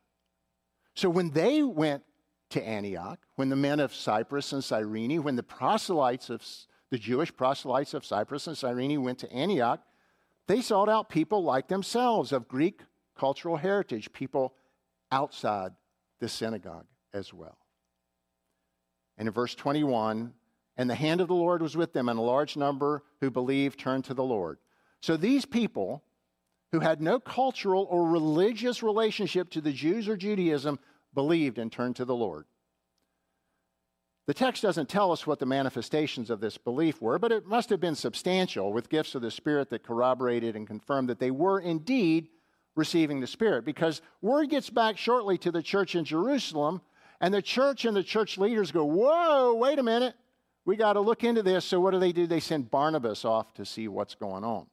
So 0.94 1.10
when 1.10 1.30
they 1.30 1.62
went 1.62 2.02
to 2.50 2.66
Antioch, 2.66 3.18
when 3.36 3.48
the 3.48 3.56
men 3.56 3.78
of 3.78 3.94
Cyprus 3.94 4.52
and 4.52 4.64
Cyrene, 4.64 5.22
when 5.22 5.36
the 5.36 5.42
proselytes 5.42 6.30
of 6.30 6.42
the 6.90 6.98
Jewish 6.98 7.34
proselytes 7.36 7.94
of 7.94 8.04
Cyprus 8.04 8.46
and 8.46 8.56
Cyrene 8.56 9.02
went 9.02 9.18
to 9.18 9.32
Antioch, 9.32 9.80
they 10.48 10.60
sought 10.60 10.88
out 10.88 11.08
people 11.08 11.44
like 11.44 11.68
themselves 11.68 12.32
of 12.32 12.48
Greek 12.48 12.80
cultural 13.16 13.56
heritage, 13.56 14.12
people 14.12 14.54
outside 15.12 15.72
the 16.20 16.28
synagogue 16.28 16.86
as 17.12 17.32
well. 17.32 17.58
And 19.16 19.28
in 19.28 19.34
verse 19.34 19.54
21, 19.54 20.32
and 20.76 20.88
the 20.88 20.94
hand 20.94 21.20
of 21.20 21.28
the 21.28 21.34
Lord 21.34 21.60
was 21.60 21.76
with 21.76 21.92
them, 21.92 22.08
and 22.08 22.18
a 22.18 22.22
large 22.22 22.56
number 22.56 23.02
who 23.20 23.30
believed 23.30 23.78
turned 23.78 24.04
to 24.06 24.14
the 24.14 24.24
Lord. 24.24 24.58
So 25.00 25.16
these 25.16 25.44
people 25.44 26.02
who 26.72 26.80
had 26.80 27.00
no 27.00 27.18
cultural 27.18 27.86
or 27.90 28.08
religious 28.08 28.82
relationship 28.82 29.50
to 29.50 29.60
the 29.60 29.72
Jews 29.72 30.08
or 30.08 30.16
Judaism 30.16 30.78
believed 31.14 31.58
and 31.58 31.70
turned 31.72 31.96
to 31.96 32.04
the 32.04 32.14
Lord. 32.14 32.46
The 34.28 34.34
text 34.34 34.62
doesn't 34.62 34.90
tell 34.90 35.10
us 35.10 35.26
what 35.26 35.38
the 35.38 35.46
manifestations 35.46 36.28
of 36.28 36.38
this 36.38 36.58
belief 36.58 37.00
were, 37.00 37.18
but 37.18 37.32
it 37.32 37.46
must 37.46 37.70
have 37.70 37.80
been 37.80 37.94
substantial 37.94 38.74
with 38.74 38.90
gifts 38.90 39.14
of 39.14 39.22
the 39.22 39.30
Spirit 39.30 39.70
that 39.70 39.82
corroborated 39.82 40.54
and 40.54 40.66
confirmed 40.66 41.08
that 41.08 41.18
they 41.18 41.30
were 41.30 41.58
indeed 41.60 42.28
receiving 42.74 43.20
the 43.20 43.26
Spirit. 43.26 43.64
Because 43.64 44.02
word 44.20 44.50
gets 44.50 44.68
back 44.68 44.98
shortly 44.98 45.38
to 45.38 45.50
the 45.50 45.62
church 45.62 45.94
in 45.94 46.04
Jerusalem, 46.04 46.82
and 47.22 47.32
the 47.32 47.40
church 47.40 47.86
and 47.86 47.96
the 47.96 48.02
church 48.02 48.36
leaders 48.36 48.70
go, 48.70 48.84
Whoa, 48.84 49.54
wait 49.54 49.78
a 49.78 49.82
minute. 49.82 50.14
We 50.66 50.76
got 50.76 50.92
to 50.92 51.00
look 51.00 51.24
into 51.24 51.42
this. 51.42 51.64
So, 51.64 51.80
what 51.80 51.92
do 51.92 51.98
they 51.98 52.12
do? 52.12 52.26
They 52.26 52.40
send 52.40 52.70
Barnabas 52.70 53.24
off 53.24 53.54
to 53.54 53.64
see 53.64 53.88
what's 53.88 54.14
going 54.14 54.44
on. 54.44 54.66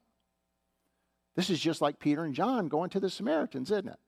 This 1.34 1.48
is 1.48 1.60
just 1.60 1.80
like 1.80 1.98
Peter 1.98 2.24
and 2.24 2.34
John 2.34 2.68
going 2.68 2.90
to 2.90 3.00
the 3.00 3.08
Samaritans, 3.08 3.70
isn't 3.70 3.88
it? 3.88 3.98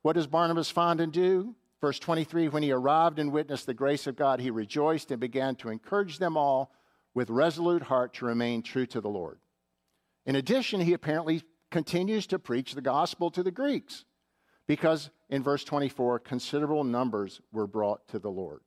What 0.00 0.14
does 0.14 0.26
Barnabas 0.26 0.70
find 0.70 1.02
and 1.02 1.12
do? 1.12 1.54
Verse 1.82 1.98
23 1.98 2.48
When 2.48 2.62
he 2.62 2.72
arrived 2.72 3.18
and 3.18 3.32
witnessed 3.32 3.66
the 3.66 3.74
grace 3.74 4.06
of 4.06 4.16
God, 4.16 4.40
he 4.40 4.50
rejoiced 4.50 5.10
and 5.10 5.20
began 5.20 5.56
to 5.56 5.68
encourage 5.68 6.18
them 6.18 6.38
all 6.38 6.72
with 7.12 7.28
resolute 7.28 7.82
heart 7.82 8.14
to 8.14 8.24
remain 8.24 8.62
true 8.62 8.86
to 8.86 9.00
the 9.02 9.10
Lord. 9.10 9.38
In 10.24 10.36
addition, 10.36 10.80
he 10.80 10.94
apparently 10.94 11.42
continues 11.70 12.26
to 12.28 12.38
preach 12.38 12.74
the 12.74 12.80
gospel 12.80 13.30
to 13.32 13.42
the 13.42 13.50
Greeks 13.50 14.04
because 14.68 15.10
in 15.28 15.42
verse 15.42 15.64
24, 15.64 16.20
considerable 16.20 16.84
numbers 16.84 17.40
were 17.50 17.66
brought 17.66 18.06
to 18.08 18.18
the 18.18 18.30
Lord. 18.30 18.60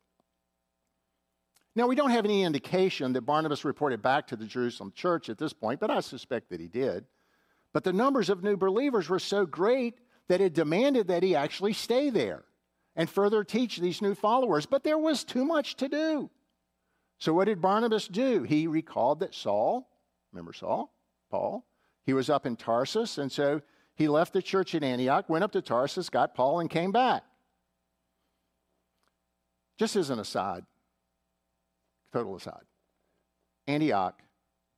Now, 1.73 1.87
we 1.87 1.95
don't 1.95 2.11
have 2.11 2.25
any 2.25 2.43
indication 2.43 3.13
that 3.13 3.21
Barnabas 3.21 3.65
reported 3.65 4.01
back 4.01 4.27
to 4.27 4.35
the 4.35 4.45
Jerusalem 4.45 4.91
church 4.93 5.29
at 5.29 5.37
this 5.37 5.53
point, 5.53 5.79
but 5.79 5.89
I 5.91 6.01
suspect 6.01 6.49
that 6.49 6.59
he 6.59 6.67
did. 6.67 7.05
But 7.73 7.83
the 7.83 7.93
numbers 7.93 8.29
of 8.29 8.43
new 8.43 8.57
believers 8.57 9.09
were 9.09 9.19
so 9.19 9.45
great 9.45 9.95
that 10.27 10.41
it 10.41 10.53
demanded 10.53 11.07
that 11.07 11.23
he 11.23 11.35
actually 11.35 11.73
stay 11.73 12.09
there 12.09 12.43
and 12.95 13.09
further 13.09 13.43
teach 13.43 13.77
these 13.77 14.01
new 14.01 14.15
followers. 14.15 14.65
But 14.65 14.83
there 14.83 14.97
was 14.97 15.23
too 15.23 15.45
much 15.45 15.75
to 15.77 15.89
do. 15.89 16.29
So, 17.17 17.33
what 17.33 17.45
did 17.45 17.61
Barnabas 17.61 18.07
do? 18.07 18.43
He 18.43 18.67
recalled 18.67 19.19
that 19.21 19.33
Saul, 19.33 19.89
remember 20.31 20.53
Saul? 20.53 20.93
Paul, 21.29 21.65
he 22.05 22.13
was 22.13 22.29
up 22.29 22.45
in 22.45 22.55
Tarsus, 22.55 23.17
and 23.17 23.31
so 23.31 23.61
he 23.95 24.07
left 24.07 24.33
the 24.33 24.41
church 24.41 24.75
in 24.75 24.83
Antioch, 24.83 25.29
went 25.29 25.43
up 25.43 25.51
to 25.53 25.61
Tarsus, 25.61 26.09
got 26.09 26.35
Paul, 26.35 26.59
and 26.59 26.69
came 26.69 26.91
back. 26.91 27.23
Just 29.77 29.95
as 29.95 30.09
an 30.09 30.19
aside, 30.19 30.63
total 32.13 32.35
aside, 32.35 32.63
Antioch, 33.67 34.21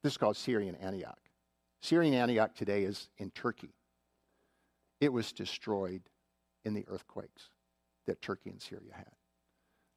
this 0.04 0.14
is 0.14 0.18
called 0.18 0.38
Syrian 0.38 0.76
Antioch. 0.76 1.20
Syrian 1.82 2.14
Antioch 2.14 2.56
today 2.56 2.84
is 2.84 3.10
in 3.18 3.30
Turkey. 3.32 3.74
It 5.02 5.12
was 5.12 5.32
destroyed 5.32 6.02
in 6.66 6.74
the 6.74 6.86
earthquakes 6.88 7.50
that 8.08 8.22
Turkey 8.22 8.50
and 8.50 8.62
Syria 8.62 8.92
had. 8.94 9.12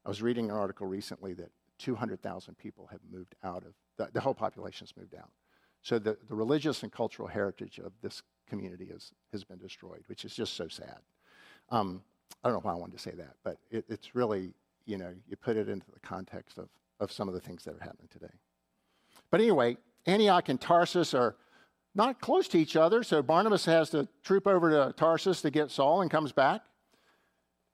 I 0.05 0.09
was 0.09 0.21
reading 0.21 0.49
an 0.49 0.55
article 0.55 0.87
recently 0.87 1.33
that 1.33 1.51
200,000 1.79 2.57
people 2.57 2.87
have 2.91 2.99
moved 3.11 3.35
out 3.43 3.63
of, 3.65 3.73
the, 3.97 4.09
the 4.13 4.21
whole 4.21 4.33
population 4.33 4.85
has 4.85 4.95
moved 4.95 5.15
out. 5.15 5.31
So 5.81 5.97
the, 5.97 6.17
the 6.29 6.35
religious 6.35 6.83
and 6.83 6.91
cultural 6.91 7.27
heritage 7.27 7.79
of 7.79 7.91
this 8.01 8.21
community 8.47 8.85
is, 8.85 9.11
has 9.31 9.43
been 9.43 9.57
destroyed, 9.57 10.03
which 10.07 10.25
is 10.25 10.35
just 10.35 10.55
so 10.55 10.67
sad. 10.67 10.99
Um, 11.69 12.03
I 12.43 12.49
don't 12.49 12.57
know 12.57 12.69
why 12.69 12.73
I 12.73 12.79
wanted 12.79 12.97
to 12.97 13.01
say 13.01 13.11
that, 13.11 13.35
but 13.43 13.57
it, 13.71 13.85
it's 13.89 14.15
really, 14.15 14.53
you 14.85 14.97
know, 14.97 15.13
you 15.27 15.35
put 15.35 15.57
it 15.57 15.69
into 15.69 15.89
the 15.91 15.99
context 15.99 16.57
of, 16.57 16.69
of 16.99 17.11
some 17.11 17.27
of 17.27 17.33
the 17.33 17.39
things 17.41 17.63
that 17.63 17.75
are 17.75 17.83
happening 17.83 18.09
today. 18.11 18.33
But 19.29 19.41
anyway, 19.41 19.77
Antioch 20.05 20.49
and 20.49 20.59
Tarsus 20.59 21.13
are 21.13 21.35
not 21.93 22.21
close 22.21 22.47
to 22.49 22.57
each 22.57 22.75
other, 22.75 23.03
so 23.03 23.21
Barnabas 23.21 23.65
has 23.65 23.89
to 23.91 24.07
troop 24.23 24.47
over 24.47 24.69
to 24.69 24.93
Tarsus 24.93 25.41
to 25.41 25.49
get 25.49 25.71
Saul 25.71 26.01
and 26.01 26.11
comes 26.11 26.31
back. 26.31 26.61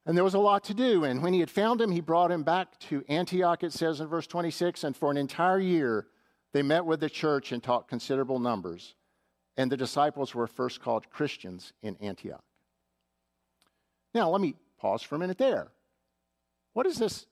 And 0.08 0.16
there 0.16 0.24
was 0.24 0.36
a 0.36 0.40
lot 0.40 0.64
to 0.64 0.74
do. 0.74 1.04
And 1.04 1.22
when 1.22 1.34
he 1.34 1.42
had 1.42 1.52
found 1.52 1.82
him, 1.82 1.92
he 1.92 2.00
brought 2.00 2.32
him 2.32 2.44
back 2.44 2.80
to 2.80 3.04
Antioch, 3.10 3.62
it 3.62 3.74
says 3.74 4.00
in 4.00 4.08
verse 4.08 4.26
26. 4.26 4.86
And 4.86 4.96
for 4.96 5.12
an 5.12 5.18
entire 5.18 5.60
year, 5.60 6.08
they 6.54 6.62
met 6.62 6.86
with 6.86 7.02
the 7.02 7.10
church 7.10 7.52
and 7.52 7.62
taught 7.62 7.90
considerable 7.90 8.40
numbers. 8.40 8.96
And 9.58 9.70
the 9.70 9.76
disciples 9.76 10.34
were 10.34 10.48
first 10.48 10.80
called 10.80 11.10
Christians 11.10 11.74
in 11.82 11.98
Antioch. 12.00 12.44
Now, 14.14 14.30
let 14.30 14.40
me 14.40 14.56
pause 14.80 15.04
for 15.04 15.16
a 15.16 15.20
minute 15.20 15.38
there. 15.38 15.68
What 16.72 16.86
is 16.86 16.98
this 16.98 17.26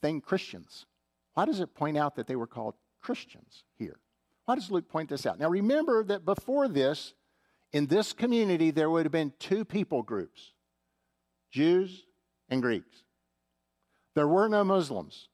thing, 0.00 0.22
Christians? 0.22 0.86
Why 1.34 1.44
does 1.44 1.60
it 1.60 1.74
point 1.74 1.98
out 1.98 2.16
that 2.16 2.28
they 2.28 2.36
were 2.36 2.46
called 2.46 2.76
Christians 3.02 3.64
here? 3.76 3.98
Why 4.46 4.54
does 4.54 4.70
Luke 4.70 4.88
point 4.88 5.10
this 5.10 5.26
out? 5.26 5.38
Now, 5.38 5.50
remember 5.50 6.02
that 6.04 6.24
before 6.24 6.66
this, 6.66 7.12
in 7.74 7.88
this 7.88 8.14
community, 8.14 8.70
there 8.70 8.88
would 8.88 9.04
have 9.04 9.12
been 9.12 9.34
two 9.38 9.66
people 9.66 10.02
groups 10.02 10.52
Jews 11.50 12.06
and 12.52 12.60
Greeks. 12.60 13.02
There 14.14 14.28
were 14.28 14.46
no 14.46 14.62
Muslims. 14.62 15.28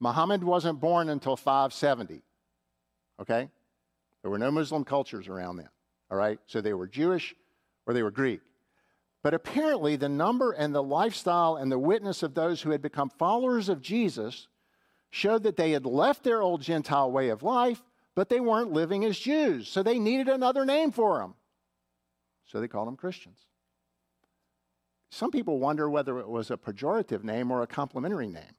Muhammad 0.00 0.42
wasn't 0.42 0.80
born 0.80 1.10
until 1.10 1.36
570. 1.36 2.22
Okay? 3.20 3.48
There 4.22 4.30
were 4.30 4.38
no 4.38 4.50
Muslim 4.50 4.84
cultures 4.84 5.28
around 5.28 5.56
then. 5.56 5.68
All 6.10 6.16
right? 6.16 6.38
So 6.46 6.60
they 6.60 6.72
were 6.72 6.86
Jewish 6.86 7.34
or 7.86 7.92
they 7.92 8.02
were 8.02 8.10
Greek. 8.10 8.40
But 9.22 9.34
apparently, 9.34 9.96
the 9.96 10.08
number 10.08 10.52
and 10.52 10.74
the 10.74 10.82
lifestyle 10.82 11.56
and 11.56 11.70
the 11.70 11.78
witness 11.78 12.22
of 12.22 12.34
those 12.34 12.62
who 12.62 12.70
had 12.70 12.80
become 12.80 13.10
followers 13.10 13.68
of 13.68 13.82
Jesus 13.82 14.48
showed 15.10 15.42
that 15.42 15.56
they 15.56 15.72
had 15.72 15.84
left 15.84 16.22
their 16.22 16.40
old 16.40 16.62
Gentile 16.62 17.10
way 17.10 17.28
of 17.28 17.42
life, 17.42 17.82
but 18.14 18.30
they 18.30 18.40
weren't 18.40 18.72
living 18.72 19.04
as 19.04 19.18
Jews. 19.18 19.68
So 19.68 19.82
they 19.82 19.98
needed 19.98 20.28
another 20.28 20.64
name 20.64 20.92
for 20.92 21.18
them. 21.18 21.34
So 22.46 22.60
they 22.60 22.68
called 22.68 22.86
them 22.86 22.96
Christians. 22.96 23.47
Some 25.10 25.30
people 25.30 25.58
wonder 25.58 25.88
whether 25.88 26.18
it 26.18 26.28
was 26.28 26.50
a 26.50 26.56
pejorative 26.56 27.24
name 27.24 27.50
or 27.50 27.62
a 27.62 27.66
complimentary 27.66 28.28
name. 28.28 28.56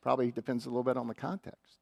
Probably 0.00 0.30
depends 0.30 0.66
a 0.66 0.68
little 0.68 0.84
bit 0.84 0.96
on 0.96 1.08
the 1.08 1.14
context. 1.14 1.78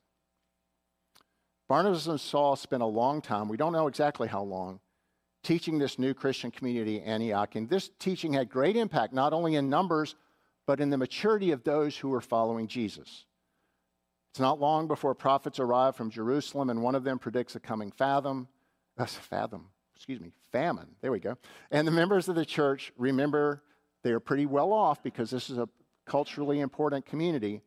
Barnabas 1.69 2.07
and 2.07 2.21
Saul 2.21 2.57
spent 2.57 2.83
a 2.83 2.87
long 2.87 3.23
time, 3.23 3.49
we 3.49 3.57
don't 3.57 3.73
know 3.73 3.87
exactly 3.87 4.26
how 4.26 4.42
long, 4.42 4.80
teaching 5.45 5.78
this 5.78 5.99
new 5.99 6.14
Christian 6.14 6.50
community 6.50 7.00
Antioch. 7.00 7.54
And 7.54 7.69
this 7.69 7.90
teaching 7.99 8.33
had 8.33 8.50
great 8.50 8.76
impact, 8.76 9.12
not 9.12 9.33
only 9.33 9.54
in 9.54 9.71
numbers, 9.71 10.16
but 10.66 10.80
in 10.80 10.90
the 10.90 10.99
maturity 10.99 11.52
of 11.52 11.62
those 11.62 11.97
who 11.97 12.09
were 12.09 12.21
following 12.21 12.66
Jesus. 12.66 13.25
It's 14.33 14.40
not 14.40 14.61
long 14.61 14.87
before 14.87 15.14
prophets 15.14 15.59
arrive 15.59 15.97
from 15.97 16.11
Jerusalem, 16.11 16.71
and 16.71 16.83
one 16.83 16.95
of 16.95 17.04
them 17.04 17.19
predicts 17.19 17.57
a 17.57 17.61
coming 17.61 17.90
fathom, 17.90 18.49
uh, 18.99 19.07
fathom, 19.07 19.66
excuse 19.95 20.21
me, 20.21 20.33
famine. 20.52 20.87
There 21.00 21.11
we 21.11 21.21
go. 21.21 21.37
And 21.71 21.87
the 21.87 21.92
members 21.92 22.28
of 22.28 22.35
the 22.35 22.45
church 22.45 22.92
remember 22.97 23.62
they 24.02 24.11
are 24.12 24.21
pretty 24.21 24.47
well 24.47 24.73
off 24.73 25.02
because 25.02 25.30
this 25.30 25.50
is 25.50 25.59
a 25.59 25.69
culturally 26.07 26.61
important 26.61 27.07
community. 27.07 27.62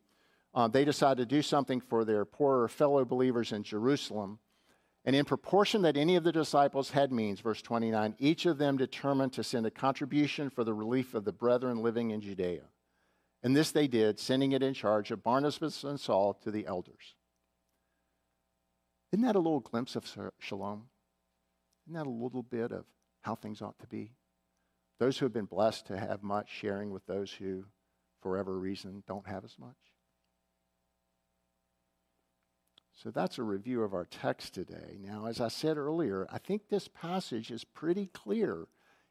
Uh, 0.54 0.68
they 0.68 0.86
decide 0.86 1.18
to 1.18 1.26
do 1.26 1.42
something 1.42 1.82
for 1.82 2.06
their 2.06 2.26
poorer 2.26 2.68
fellow 2.68 3.06
believers 3.06 3.52
in 3.52 3.64
Jerusalem. 3.64 4.40
And 5.06 5.16
in 5.16 5.26
proportion 5.26 5.82
that 5.82 5.98
any 5.98 6.16
of 6.16 6.24
the 6.24 6.32
disciples 6.32 6.92
had 6.92 7.12
means, 7.12 7.42
verse 7.42 7.62
29, 7.62 8.16
each 8.20 8.46
of 8.46 8.58
them 8.58 8.78
determined 8.78 9.34
to 9.34 9.44
send 9.44 9.66
a 9.66 9.72
contribution 9.72 10.50
for 10.50 10.64
the 10.64 10.74
relief 10.74 11.14
of 11.14 11.26
the 11.26 11.34
brethren 11.34 11.82
living 11.82 12.12
in 12.12 12.22
Judea. 12.22 12.64
And 13.42 13.56
this 13.56 13.72
they 13.72 13.88
did, 13.88 14.20
sending 14.20 14.54
it 14.54 14.64
in 14.64 14.74
charge 14.74 15.12
of 15.12 15.24
Barnabas 15.24 15.84
and 15.84 16.00
Saul 16.00 16.36
to 16.44 16.52
the 16.52 16.66
elders. 16.66 17.16
Isn't 19.12 19.26
that 19.26 19.36
a 19.36 19.40
little 19.40 19.60
glimpse 19.60 19.96
of 19.96 20.06
shalom? 20.40 20.86
Isn't 21.86 21.96
that 21.96 22.08
a 22.08 22.10
little 22.10 22.44
bit 22.44 22.72
of 22.72 22.86
how 23.22 23.36
things 23.36 23.62
ought 23.62 23.78
to 23.80 23.88
be? 23.88 24.12
Those 25.00 25.18
who 25.18 25.26
have 25.26 25.34
been 25.34 25.46
blessed 25.46 25.88
to 25.88 25.98
have 25.98 26.24
much 26.24 26.50
sharing 26.50 26.92
with 26.92 27.06
those 27.06 27.32
who, 27.32 27.66
for 28.22 28.32
whatever 28.32 28.58
reason, 28.58 29.04
don't 29.08 29.28
have 29.28 29.44
as 29.44 29.58
much. 29.60 29.76
So 33.04 33.12
that's 33.12 33.38
a 33.38 33.44
review 33.44 33.84
of 33.84 33.94
our 33.94 34.06
text 34.06 34.54
today. 34.54 34.98
Now, 35.02 35.26
as 35.26 35.42
I 35.42 35.50
said 35.50 35.78
earlier, 35.78 36.26
I 36.32 36.38
think 36.38 36.70
this 36.70 36.88
passage 36.88 37.52
is 37.52 37.66
pretty 37.66 38.06
clear. 38.14 38.68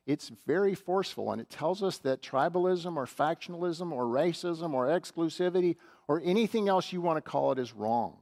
It's 0.07 0.33
very 0.47 0.75
forceful, 0.75 1.31
and 1.31 1.41
it 1.41 1.51
tells 1.51 1.83
us 1.83 1.99
that 1.99 2.23
tribalism 2.23 2.97
or 2.97 3.07
factionalism 3.07 3.93
or 3.93 4.05
racism 4.05 4.73
or 4.73 4.87
exclusivity 4.87 5.77
or 6.09 6.23
anything 6.25 6.69
else 6.69 6.93
you 6.93 7.03
want 7.03 7.23
to 7.23 7.31
call 7.31 7.53
it 7.53 7.59
is 7.59 7.75
wrong. 7.75 8.19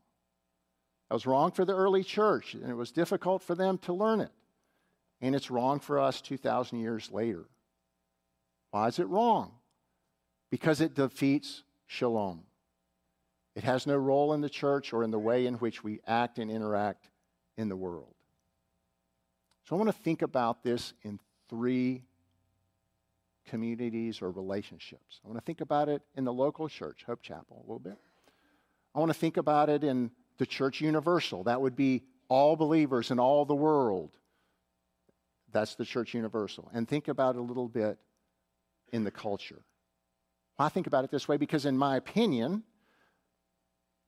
It 1.11 1.15
was 1.15 1.27
wrong 1.27 1.53
for 1.53 1.65
the 1.65 1.75
early 1.75 2.05
church, 2.05 2.55
and 2.55 2.69
it 2.69 2.75
was 2.75 2.91
difficult 2.91 3.43
for 3.43 3.55
them 3.55 3.79
to 3.79 3.93
learn 3.93 4.21
it. 4.21 4.33
And 5.21 5.35
it's 5.35 5.51
wrong 5.51 5.81
for 5.81 5.99
us 5.99 6.21
2,000 6.21 6.81
years 6.81 7.11
later. 7.11 7.45
Why 8.71 8.89
is 8.89 8.99
it 8.99 9.09
wrong? 9.09 9.53
Because 10.51 10.81
it 10.81 10.95
defeats 10.95 11.63
shalom. 11.87 12.43
It 13.55 13.65
has 13.65 13.87
no 13.87 13.97
role 13.97 14.33
in 14.33 14.41
the 14.41 14.49
church 14.49 14.93
or 14.93 15.03
in 15.03 15.11
the 15.11 15.19
way 15.19 15.47
in 15.47 15.55
which 15.55 15.83
we 15.83 16.01
act 16.07 16.39
and 16.39 16.51
interact 16.51 17.09
in 17.57 17.69
the 17.69 17.77
world. 17.77 18.15
So 19.65 19.77
I 19.77 19.79
want 19.79 19.89
to 19.89 20.03
think 20.03 20.23
about 20.23 20.63
this 20.63 20.95
in 21.03 21.19
three 21.49 22.03
communities 23.49 24.23
or 24.23 24.31
relationships. 24.31 25.21
I 25.25 25.29
want 25.29 25.39
to 25.39 25.45
think 25.45 25.61
about 25.61 25.89
it 25.89 26.03
in 26.17 26.25
the 26.25 26.33
local 26.33 26.69
church, 26.69 27.05
Hope 27.07 27.23
Chapel, 27.23 27.57
a 27.59 27.63
little 27.63 27.81
bit. 27.81 27.99
I 28.95 28.99
want 28.99 29.11
to 29.11 29.19
think 29.19 29.37
about 29.37 29.69
it 29.69 29.85
in 29.85 30.11
the 30.39 30.47
church 30.47 30.81
universal. 30.81 31.45
That 31.45 31.61
would 31.61 31.77
be 31.77 32.03
all 32.29 32.57
believers 32.57 33.11
in 33.11 33.19
all 33.19 33.45
the 33.45 33.55
world. 33.55 34.11
That's 35.53 35.75
the 35.75 35.85
church 35.85 36.15
universal. 36.15 36.71
And 36.73 36.89
think 36.89 37.09
about 37.09 37.37
it 37.37 37.39
a 37.39 37.43
little 37.43 37.69
bit 37.69 37.99
in 38.93 39.05
the 39.05 39.11
culture. 39.11 39.63
I 40.59 40.69
think 40.69 40.87
about 40.87 41.05
it 41.05 41.11
this 41.11 41.27
way 41.27 41.37
because, 41.37 41.65
in 41.65 41.77
my 41.77 41.97
opinion, 41.97 42.63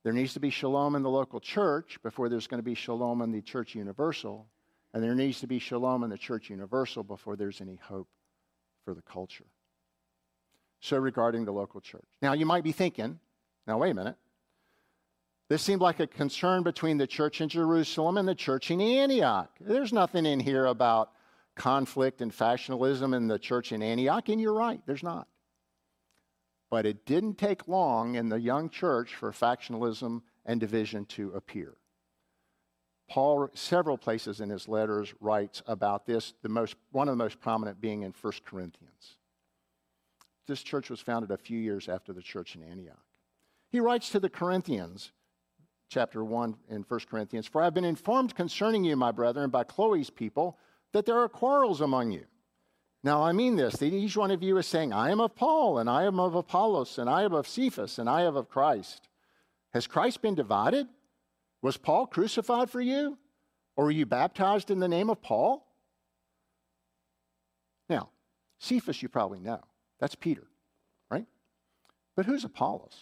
there 0.04 0.12
needs 0.12 0.34
to 0.34 0.40
be 0.40 0.50
shalom 0.50 0.94
in 0.96 1.02
the 1.02 1.10
local 1.10 1.40
church 1.40 1.98
before 2.02 2.28
there's 2.28 2.46
going 2.46 2.58
to 2.58 2.64
be 2.64 2.74
shalom 2.74 3.22
in 3.22 3.32
the 3.32 3.40
church 3.40 3.74
universal. 3.74 4.46
And 4.92 5.02
there 5.02 5.14
needs 5.14 5.40
to 5.40 5.46
be 5.46 5.58
shalom 5.58 6.04
in 6.04 6.10
the 6.10 6.18
church 6.18 6.50
universal 6.50 7.02
before 7.02 7.36
there's 7.36 7.60
any 7.60 7.76
hope 7.76 8.08
for 8.84 8.94
the 8.94 9.02
culture. 9.02 9.46
So, 10.80 10.98
regarding 10.98 11.44
the 11.44 11.52
local 11.52 11.80
church. 11.80 12.08
Now, 12.20 12.32
you 12.32 12.44
might 12.44 12.64
be 12.64 12.72
thinking, 12.72 13.18
now, 13.66 13.78
wait 13.78 13.90
a 13.90 13.94
minute. 13.94 14.16
This 15.48 15.62
seemed 15.62 15.80
like 15.80 16.00
a 16.00 16.06
concern 16.06 16.62
between 16.62 16.98
the 16.98 17.06
church 17.06 17.40
in 17.40 17.48
Jerusalem 17.48 18.16
and 18.16 18.26
the 18.26 18.34
church 18.34 18.70
in 18.70 18.80
Antioch. 18.80 19.50
There's 19.60 19.92
nothing 19.92 20.26
in 20.26 20.40
here 20.40 20.66
about 20.66 21.12
conflict 21.54 22.20
and 22.20 22.32
factionalism 22.32 23.14
in 23.14 23.28
the 23.28 23.38
church 23.38 23.72
in 23.72 23.82
Antioch, 23.82 24.28
and 24.28 24.40
you're 24.40 24.54
right, 24.54 24.80
there's 24.86 25.02
not. 25.02 25.28
But 26.70 26.86
it 26.86 27.04
didn't 27.04 27.36
take 27.36 27.68
long 27.68 28.14
in 28.14 28.28
the 28.28 28.40
young 28.40 28.70
church 28.70 29.14
for 29.14 29.30
factionalism 29.32 30.22
and 30.46 30.58
division 30.58 31.04
to 31.06 31.32
appear. 31.32 31.76
Paul, 33.08 33.50
several 33.52 33.98
places 33.98 34.40
in 34.40 34.48
his 34.48 34.68
letters, 34.68 35.12
writes 35.20 35.62
about 35.66 36.06
this, 36.06 36.32
the 36.42 36.48
most, 36.48 36.76
one 36.92 37.08
of 37.08 37.12
the 37.12 37.22
most 37.22 37.40
prominent 37.40 37.80
being 37.80 38.02
in 38.02 38.14
1 38.18 38.32
Corinthians. 38.46 39.18
This 40.46 40.62
church 40.62 40.88
was 40.88 41.00
founded 41.00 41.30
a 41.30 41.36
few 41.36 41.58
years 41.58 41.88
after 41.88 42.12
the 42.12 42.22
church 42.22 42.56
in 42.56 42.62
Antioch. 42.62 43.04
He 43.70 43.80
writes 43.80 44.10
to 44.10 44.20
the 44.20 44.30
Corinthians, 44.30 45.12
chapter 45.88 46.24
1 46.24 46.56
in 46.70 46.82
1 46.88 47.00
Corinthians 47.08 47.46
For 47.46 47.60
I 47.60 47.64
have 47.64 47.74
been 47.74 47.84
informed 47.84 48.34
concerning 48.34 48.82
you, 48.82 48.96
my 48.96 49.12
brethren, 49.12 49.50
by 49.50 49.64
Chloe's 49.64 50.10
people, 50.10 50.58
that 50.92 51.06
there 51.06 51.18
are 51.18 51.28
quarrels 51.28 51.80
among 51.80 52.12
you. 52.12 52.24
Now, 53.04 53.22
I 53.22 53.32
mean 53.32 53.56
this, 53.56 53.74
that 53.76 53.92
each 53.92 54.16
one 54.16 54.30
of 54.30 54.42
you 54.42 54.56
is 54.58 54.66
saying, 54.66 54.92
I 54.92 55.10
am 55.10 55.20
of 55.20 55.34
Paul, 55.34 55.78
and 55.78 55.90
I 55.90 56.04
am 56.04 56.20
of 56.20 56.34
Apollos, 56.34 56.98
and 56.98 57.10
I 57.10 57.22
am 57.22 57.32
of 57.32 57.48
Cephas, 57.48 57.98
and 57.98 58.08
I 58.08 58.22
am 58.22 58.36
of 58.36 58.48
Christ. 58.48 59.08
Has 59.72 59.86
Christ 59.86 60.22
been 60.22 60.34
divided? 60.34 60.86
Was 61.62 61.76
Paul 61.76 62.06
crucified 62.06 62.70
for 62.70 62.80
you? 62.80 63.18
Or 63.74 63.86
were 63.86 63.90
you 63.90 64.06
baptized 64.06 64.70
in 64.70 64.78
the 64.78 64.88
name 64.88 65.10
of 65.10 65.20
Paul? 65.20 65.66
Now, 67.88 68.10
Cephas 68.58 69.02
you 69.02 69.08
probably 69.08 69.40
know. 69.40 69.60
That's 69.98 70.14
Peter, 70.14 70.46
right? 71.10 71.26
But 72.14 72.26
who's 72.26 72.44
Apollos? 72.44 72.96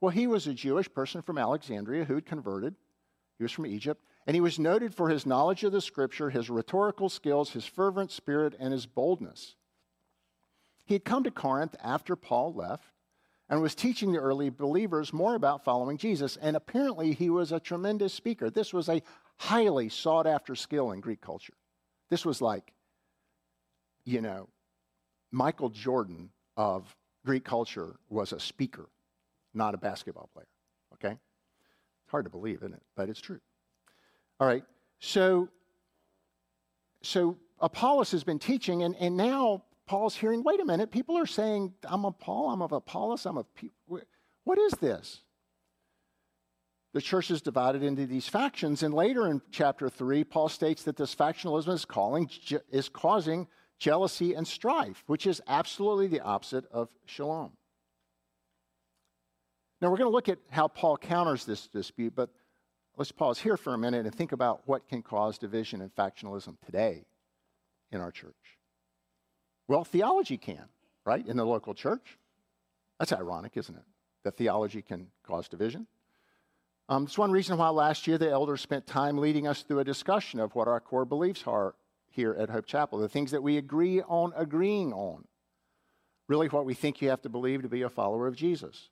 Well, 0.00 0.10
he 0.10 0.26
was 0.26 0.46
a 0.46 0.54
Jewish 0.54 0.92
person 0.92 1.22
from 1.22 1.38
Alexandria 1.38 2.04
who 2.04 2.14
had 2.14 2.26
converted. 2.26 2.74
He 3.38 3.44
was 3.44 3.52
from 3.52 3.66
Egypt. 3.66 4.04
And 4.26 4.34
he 4.34 4.40
was 4.40 4.58
noted 4.58 4.94
for 4.94 5.08
his 5.08 5.24
knowledge 5.24 5.62
of 5.62 5.72
the 5.72 5.80
scripture, 5.80 6.30
his 6.30 6.50
rhetorical 6.50 7.08
skills, 7.08 7.50
his 7.50 7.64
fervent 7.64 8.10
spirit, 8.10 8.54
and 8.58 8.72
his 8.72 8.84
boldness. 8.84 9.54
He 10.84 10.94
had 10.94 11.04
come 11.04 11.22
to 11.24 11.30
Corinth 11.30 11.76
after 11.82 12.16
Paul 12.16 12.52
left 12.52 12.92
and 13.48 13.62
was 13.62 13.74
teaching 13.74 14.12
the 14.12 14.18
early 14.18 14.50
believers 14.50 15.12
more 15.12 15.36
about 15.36 15.64
following 15.64 15.96
Jesus. 15.96 16.36
And 16.36 16.56
apparently, 16.56 17.12
he 17.12 17.30
was 17.30 17.52
a 17.52 17.60
tremendous 17.60 18.12
speaker. 18.12 18.50
This 18.50 18.72
was 18.72 18.88
a 18.88 19.02
highly 19.36 19.88
sought 19.88 20.26
after 20.26 20.56
skill 20.56 20.90
in 20.90 21.00
Greek 21.00 21.20
culture. 21.20 21.54
This 22.10 22.24
was 22.24 22.40
like, 22.40 22.72
you 24.04 24.20
know, 24.20 24.48
Michael 25.30 25.68
Jordan 25.68 26.30
of 26.56 26.96
Greek 27.24 27.44
culture 27.44 27.96
was 28.08 28.32
a 28.32 28.40
speaker, 28.40 28.88
not 29.54 29.74
a 29.74 29.78
basketball 29.78 30.30
player. 30.32 30.46
Okay? 30.94 31.12
It's 31.12 32.10
hard 32.10 32.24
to 32.24 32.30
believe, 32.30 32.58
isn't 32.58 32.74
it? 32.74 32.82
But 32.96 33.08
it's 33.08 33.20
true. 33.20 33.40
All 34.38 34.46
right. 34.46 34.64
So, 34.98 35.48
so 37.02 37.36
Apollos 37.60 38.10
has 38.12 38.24
been 38.24 38.38
teaching, 38.38 38.82
and, 38.82 38.94
and 38.96 39.16
now 39.16 39.64
Paul's 39.86 40.16
hearing, 40.16 40.42
wait 40.42 40.60
a 40.60 40.64
minute, 40.64 40.90
people 40.90 41.16
are 41.16 41.26
saying, 41.26 41.72
I'm 41.84 42.04
of 42.04 42.18
Paul, 42.18 42.50
I'm 42.50 42.62
of 42.62 42.72
Apollos, 42.72 43.24
I'm 43.24 43.38
of. 43.38 43.52
People. 43.54 44.00
What 44.44 44.58
is 44.58 44.72
this? 44.72 45.22
The 46.92 47.00
church 47.00 47.30
is 47.30 47.42
divided 47.42 47.82
into 47.82 48.06
these 48.06 48.28
factions, 48.28 48.82
and 48.82 48.94
later 48.94 49.26
in 49.26 49.42
chapter 49.50 49.88
3, 49.88 50.24
Paul 50.24 50.48
states 50.48 50.82
that 50.84 50.96
this 50.96 51.14
factionalism 51.14 51.74
is, 51.74 51.84
calling, 51.84 52.30
is 52.70 52.88
causing 52.88 53.48
jealousy 53.78 54.34
and 54.34 54.46
strife, 54.46 55.04
which 55.06 55.26
is 55.26 55.42
absolutely 55.46 56.06
the 56.06 56.20
opposite 56.20 56.64
of 56.70 56.88
shalom. 57.04 57.52
Now, 59.80 59.90
we're 59.90 59.98
going 59.98 60.10
to 60.10 60.14
look 60.14 60.30
at 60.30 60.38
how 60.50 60.68
Paul 60.68 60.96
counters 60.96 61.44
this 61.44 61.68
dispute, 61.68 62.14
but 62.16 62.30
Let's 62.96 63.12
pause 63.12 63.38
here 63.38 63.58
for 63.58 63.74
a 63.74 63.78
minute 63.78 64.06
and 64.06 64.14
think 64.14 64.32
about 64.32 64.62
what 64.64 64.88
can 64.88 65.02
cause 65.02 65.36
division 65.36 65.82
and 65.82 65.94
factionalism 65.94 66.56
today 66.64 67.04
in 67.92 68.00
our 68.00 68.10
church. 68.10 68.34
Well, 69.68 69.84
theology 69.84 70.38
can, 70.38 70.64
right, 71.04 71.26
in 71.26 71.36
the 71.36 71.44
local 71.44 71.74
church. 71.74 72.18
That's 72.98 73.12
ironic, 73.12 73.52
isn't 73.56 73.76
it? 73.76 73.84
That 74.24 74.36
theology 74.38 74.80
can 74.80 75.08
cause 75.26 75.48
division. 75.48 75.86
Um, 76.88 77.04
it's 77.04 77.18
one 77.18 77.32
reason 77.32 77.58
why 77.58 77.68
last 77.68 78.06
year 78.06 78.16
the 78.16 78.30
elders 78.30 78.60
spent 78.62 78.86
time 78.86 79.18
leading 79.18 79.46
us 79.46 79.62
through 79.62 79.80
a 79.80 79.84
discussion 79.84 80.40
of 80.40 80.54
what 80.54 80.68
our 80.68 80.80
core 80.80 81.04
beliefs 81.04 81.42
are 81.46 81.74
here 82.08 82.34
at 82.38 82.48
Hope 82.48 82.64
Chapel, 82.64 82.98
the 82.98 83.08
things 83.08 83.32
that 83.32 83.42
we 83.42 83.58
agree 83.58 84.00
on 84.02 84.32
agreeing 84.36 84.92
on. 84.92 85.24
Really, 86.28 86.48
what 86.48 86.64
we 86.64 86.74
think 86.74 87.02
you 87.02 87.10
have 87.10 87.22
to 87.22 87.28
believe 87.28 87.62
to 87.62 87.68
be 87.68 87.82
a 87.82 87.90
follower 87.90 88.26
of 88.26 88.36
Jesus. 88.36 88.88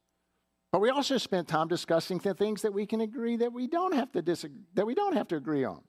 But 0.75 0.81
we 0.81 0.91
also 0.91 1.19
spent 1.19 1.47
time 1.47 1.69
discussing 1.69 2.19
the 2.19 2.35
things 2.35 2.63
that 2.63 2.75
we 2.75 2.85
can 2.85 3.01
agree 3.01 3.37
that 3.37 3.53
we 3.53 3.69
don't 3.69 3.95
have 3.95 4.11
to 4.11 4.23
disagree, 4.23 4.59
that 4.75 4.85
we 4.85 4.97
don't 4.97 5.15
have 5.15 5.29
to 5.29 5.37
agree 5.37 5.63
on, 5.63 5.81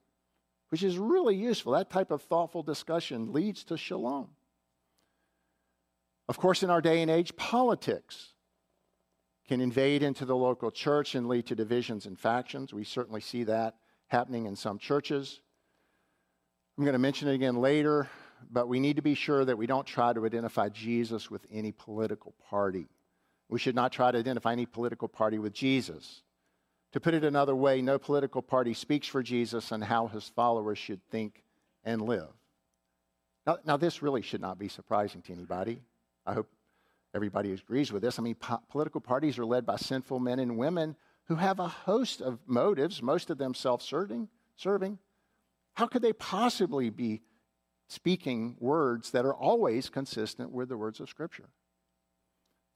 which 0.70 0.84
is 0.84 1.00
really 1.00 1.36
useful. 1.36 1.72
That 1.72 1.90
type 1.90 2.12
of 2.12 2.22
thoughtful 2.22 2.62
discussion 2.62 3.34
leads 3.34 3.64
to 3.64 3.78
shalom. 3.78 4.28
Of 6.30 6.38
course, 6.38 6.62
in 6.62 6.70
our 6.70 6.82
day 6.82 7.02
and 7.02 7.10
age, 7.10 7.36
politics 7.36 8.34
can 9.48 9.60
invade 9.60 10.04
into 10.04 10.24
the 10.24 10.36
local 10.36 10.70
church 10.70 11.16
and 11.16 11.28
lead 11.28 11.48
to 11.48 11.56
divisions 11.56 12.06
and 12.06 12.20
factions. 12.20 12.72
We 12.72 12.84
certainly 12.84 13.22
see 13.22 13.44
that 13.46 13.78
happening 14.10 14.46
in 14.46 14.56
some 14.56 14.78
churches. 14.78 15.42
I'm 16.78 16.84
going 16.84 16.94
to 16.94 17.00
mention 17.00 17.28
it 17.28 17.34
again 17.34 17.56
later, 17.56 18.08
but 18.52 18.68
we 18.68 18.80
need 18.80 18.98
to 18.98 19.02
be 19.02 19.16
sure 19.16 19.46
that 19.46 19.58
we 19.58 19.66
don't 19.66 19.88
try 19.88 20.14
to 20.14 20.24
identify 20.28 20.70
Jesus 20.70 21.32
with 21.32 21.44
any 21.52 21.72
political 21.72 22.36
party. 22.52 22.86
We 23.50 23.60
should 23.60 23.76
not 23.76 23.92
try 23.92 24.12
to 24.12 24.18
identify 24.18 24.54
any 24.54 24.66
political 24.66 25.08
party 25.08 25.38
with 25.38 25.54
Jesus. 25.54 26.22
To 26.94 27.00
put 27.00 27.14
it 27.14 27.24
another 27.24 27.56
way, 27.56 27.82
no 27.82 28.00
political 28.00 28.42
party 28.42 28.74
speaks 28.74 29.08
for 29.08 29.22
Jesus 29.22 29.72
and 29.72 29.84
how 29.84 30.08
his 30.08 30.30
followers 30.30 30.78
should 30.78 31.02
think 31.10 31.44
and 31.84 32.02
live. 32.02 32.30
Now, 33.46 33.58
now 33.66 33.78
this 33.78 34.02
really 34.02 34.22
should 34.22 34.42
not 34.42 34.58
be 34.58 34.68
surprising 34.68 35.22
to 35.24 35.34
anybody. 35.34 35.82
I 36.26 36.34
hope 36.34 36.50
everybody 37.14 37.54
agrees 37.54 37.92
with 37.92 38.02
this. 38.02 38.18
I 38.18 38.24
mean, 38.24 38.36
po- 38.36 38.62
political 38.70 39.02
parties 39.02 39.38
are 39.38 39.46
led 39.46 39.66
by 39.66 39.76
sinful 39.76 40.20
men 40.20 40.40
and 40.40 40.58
women 40.58 40.96
who 41.26 41.36
have 41.36 41.60
a 41.60 41.68
host 41.68 42.22
of 42.22 42.40
motives, 42.46 43.02
most 43.02 43.30
of 43.30 43.38
them 43.38 43.54
self 43.54 43.82
serving. 43.82 44.30
Serving. 44.56 44.98
How 45.74 45.88
could 45.88 46.02
they 46.02 46.14
possibly 46.14 46.90
be 46.90 47.22
speaking 47.88 48.56
words 48.60 49.12
that 49.12 49.26
are 49.26 49.36
always 49.36 49.90
consistent 49.90 50.52
with 50.52 50.70
the 50.70 50.78
words 50.78 51.00
of 51.00 51.10
Scripture? 51.10 51.50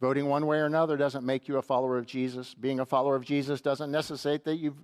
Voting 0.02 0.28
one 0.28 0.46
way 0.46 0.58
or 0.60 0.66
another 0.66 0.96
doesn't 0.96 1.26
make 1.26 1.48
you 1.48 1.58
a 1.58 1.62
follower 1.62 1.98
of 1.98 2.06
Jesus. 2.06 2.54
Being 2.54 2.80
a 2.80 2.86
follower 2.86 3.16
of 3.16 3.26
Jesus 3.26 3.60
doesn't 3.60 3.92
necessitate 3.92 4.46
that 4.46 4.56
you 4.56 4.76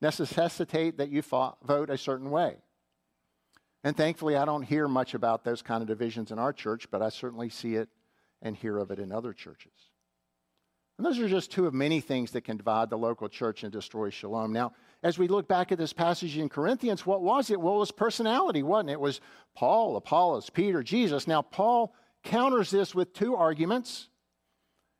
necessitate 0.00 0.98
that 0.98 1.10
you 1.10 1.22
vote 1.22 1.90
a 1.90 1.96
certain 1.96 2.30
way. 2.30 2.56
And 3.84 3.96
thankfully, 3.96 4.36
I 4.36 4.44
don't 4.44 4.62
hear 4.62 4.88
much 4.88 5.14
about 5.14 5.44
those 5.44 5.62
kind 5.62 5.82
of 5.82 5.88
divisions 5.88 6.30
in 6.30 6.38
our 6.38 6.52
church, 6.52 6.90
but 6.90 7.02
I 7.02 7.10
certainly 7.10 7.48
see 7.48 7.76
it 7.76 7.88
and 8.42 8.56
hear 8.56 8.78
of 8.78 8.90
it 8.90 8.98
in 8.98 9.12
other 9.12 9.32
churches. 9.32 9.72
And 10.96 11.06
those 11.06 11.18
are 11.18 11.28
just 11.28 11.50
two 11.50 11.66
of 11.66 11.74
many 11.74 12.00
things 12.00 12.30
that 12.32 12.44
can 12.44 12.56
divide 12.56 12.88
the 12.88 12.96
local 12.96 13.28
church 13.28 13.62
and 13.62 13.72
destroy 13.72 14.10
shalom. 14.10 14.52
Now, 14.52 14.72
as 15.02 15.18
we 15.18 15.26
look 15.26 15.48
back 15.48 15.72
at 15.72 15.78
this 15.78 15.92
passage 15.92 16.38
in 16.38 16.48
Corinthians, 16.48 17.04
what 17.04 17.20
was 17.20 17.50
it? 17.50 17.60
Well, 17.60 17.76
it 17.76 17.78
was 17.78 17.90
personality, 17.90 18.62
wasn't 18.62 18.90
it? 18.90 18.94
It 18.94 19.00
was 19.00 19.20
Paul, 19.54 19.96
Apollos, 19.96 20.50
Peter, 20.50 20.82
Jesus. 20.82 21.26
Now, 21.26 21.42
Paul 21.42 21.94
counters 22.22 22.70
this 22.70 22.94
with 22.94 23.12
two 23.12 23.34
arguments. 23.34 24.08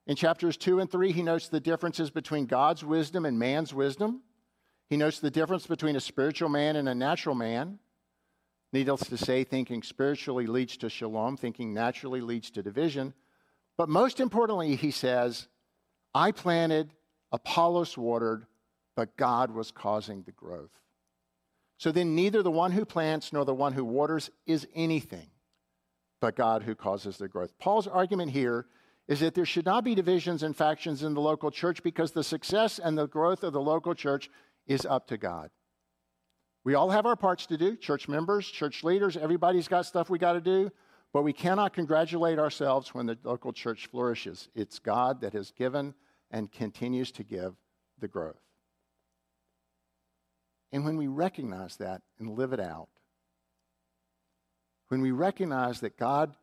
In 0.06 0.16
chapters 0.16 0.56
2 0.56 0.80
and 0.80 0.90
3, 0.90 1.12
he 1.12 1.22
notes 1.22 1.48
the 1.48 1.60
differences 1.60 2.10
between 2.10 2.46
God's 2.46 2.84
wisdom 2.84 3.24
and 3.24 3.38
man's 3.38 3.72
wisdom. 3.72 4.22
He 4.90 4.96
notes 4.96 5.18
the 5.18 5.30
difference 5.30 5.66
between 5.66 5.96
a 5.96 6.00
spiritual 6.00 6.50
man 6.50 6.76
and 6.76 6.88
a 6.88 6.94
natural 6.94 7.34
man. 7.34 7.78
Needless 8.72 9.08
to 9.08 9.16
say, 9.16 9.44
thinking 9.44 9.82
spiritually 9.82 10.46
leads 10.46 10.76
to 10.78 10.90
shalom, 10.90 11.36
thinking 11.36 11.72
naturally 11.72 12.20
leads 12.20 12.50
to 12.50 12.62
division. 12.62 13.14
But 13.78 13.88
most 13.88 14.20
importantly, 14.20 14.76
he 14.76 14.90
says, 14.90 15.48
I 16.14 16.32
planted, 16.32 16.92
Apollos 17.32 17.96
watered, 17.96 18.46
but 18.96 19.16
God 19.16 19.52
was 19.52 19.70
causing 19.70 20.22
the 20.22 20.32
growth. 20.32 20.70
So 21.78 21.90
then, 21.90 22.14
neither 22.14 22.42
the 22.42 22.50
one 22.50 22.72
who 22.72 22.84
plants 22.84 23.32
nor 23.32 23.44
the 23.44 23.54
one 23.54 23.72
who 23.72 23.84
waters 23.84 24.30
is 24.46 24.66
anything, 24.74 25.30
but 26.20 26.36
God 26.36 26.62
who 26.62 26.74
causes 26.74 27.16
the 27.16 27.28
growth. 27.28 27.58
Paul's 27.58 27.88
argument 27.88 28.30
here 28.30 28.66
is 29.06 29.20
that 29.20 29.34
there 29.34 29.44
should 29.44 29.66
not 29.66 29.84
be 29.84 29.94
divisions 29.94 30.42
and 30.42 30.56
factions 30.56 31.02
in 31.02 31.14
the 31.14 31.20
local 31.20 31.50
church 31.50 31.82
because 31.82 32.12
the 32.12 32.24
success 32.24 32.78
and 32.78 32.96
the 32.96 33.06
growth 33.06 33.42
of 33.42 33.52
the 33.52 33.60
local 33.60 33.94
church 33.94 34.30
is 34.66 34.86
up 34.86 35.06
to 35.08 35.18
God. 35.18 35.50
We 36.64 36.74
all 36.74 36.88
have 36.90 37.04
our 37.04 37.16
parts 37.16 37.44
to 37.46 37.58
do 37.58 37.76
church 37.76 38.08
members, 38.08 38.46
church 38.46 38.82
leaders, 38.82 39.16
everybody's 39.16 39.68
got 39.68 39.84
stuff 39.84 40.08
we 40.08 40.18
got 40.18 40.32
to 40.32 40.40
do, 40.40 40.70
but 41.12 41.22
we 41.22 41.34
cannot 41.34 41.74
congratulate 41.74 42.38
ourselves 42.38 42.94
when 42.94 43.06
the 43.06 43.18
local 43.22 43.52
church 43.52 43.86
flourishes. 43.88 44.48
It's 44.54 44.78
God 44.78 45.20
that 45.20 45.34
has 45.34 45.50
given 45.50 45.94
and 46.30 46.50
continues 46.50 47.12
to 47.12 47.22
give 47.22 47.54
the 47.98 48.08
growth. 48.08 48.40
And 50.72 50.84
when 50.84 50.96
we 50.96 51.06
recognize 51.06 51.76
that 51.76 52.02
and 52.18 52.36
live 52.36 52.52
it 52.52 52.60
out, 52.60 52.88
when 54.88 55.02
we 55.02 55.12
recognize 55.12 55.80
that 55.80 55.96
God, 55.96 56.34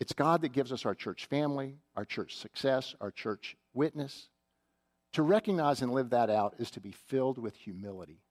it's 0.00 0.14
God 0.14 0.40
that 0.42 0.52
gives 0.52 0.72
us 0.72 0.86
our 0.86 0.94
church 0.94 1.26
family, 1.26 1.76
our 1.94 2.06
church 2.06 2.36
success, 2.36 2.94
our 3.00 3.10
church 3.10 3.56
witness, 3.74 4.30
to 5.12 5.22
recognize 5.22 5.82
and 5.82 5.92
live 5.92 6.10
that 6.10 6.30
out 6.30 6.54
is 6.58 6.70
to 6.72 6.80
be 6.80 6.92
filled 6.92 7.36
with 7.36 7.54
humility. 7.54 8.22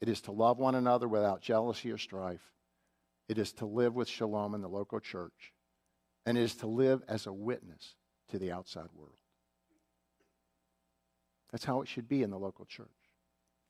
It 0.00 0.08
is 0.08 0.20
to 0.22 0.32
love 0.32 0.58
one 0.58 0.76
another 0.76 1.08
without 1.08 1.42
jealousy 1.42 1.90
or 1.90 1.98
strife. 1.98 2.52
It 3.28 3.36
is 3.36 3.52
to 3.54 3.66
live 3.66 3.94
with 3.94 4.08
shalom 4.08 4.54
in 4.54 4.60
the 4.60 4.68
local 4.68 5.00
church. 5.00 5.52
And 6.24 6.38
it 6.38 6.42
is 6.42 6.54
to 6.56 6.66
live 6.66 7.02
as 7.08 7.26
a 7.26 7.32
witness 7.32 7.96
to 8.28 8.38
the 8.38 8.52
outside 8.52 8.88
world. 8.94 9.14
That's 11.50 11.64
how 11.64 11.80
it 11.80 11.88
should 11.88 12.08
be 12.08 12.22
in 12.22 12.30
the 12.30 12.38
local 12.38 12.64
church. 12.64 12.88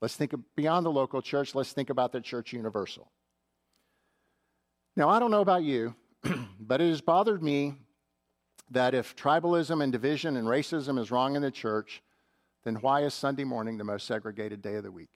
Let's 0.02 0.16
think 0.16 0.34
beyond 0.56 0.84
the 0.84 0.90
local 0.90 1.22
church, 1.22 1.54
let's 1.54 1.72
think 1.72 1.90
about 1.90 2.12
the 2.12 2.20
church 2.20 2.52
universal. 2.52 3.10
Now, 4.96 5.08
I 5.08 5.18
don't 5.18 5.30
know 5.30 5.40
about 5.40 5.62
you, 5.62 5.94
but 6.60 6.80
it 6.80 6.88
has 6.88 7.00
bothered 7.00 7.42
me 7.42 7.74
that 8.70 8.94
if 8.94 9.16
tribalism 9.16 9.82
and 9.82 9.92
division 9.92 10.36
and 10.36 10.46
racism 10.46 10.98
is 10.98 11.10
wrong 11.10 11.36
in 11.36 11.42
the 11.42 11.50
church, 11.50 12.02
then 12.64 12.76
why 12.76 13.02
is 13.02 13.14
Sunday 13.14 13.44
morning 13.44 13.78
the 13.78 13.84
most 13.84 14.06
segregated 14.06 14.62
day 14.62 14.74
of 14.74 14.84
the 14.84 14.92
week? 14.92 15.08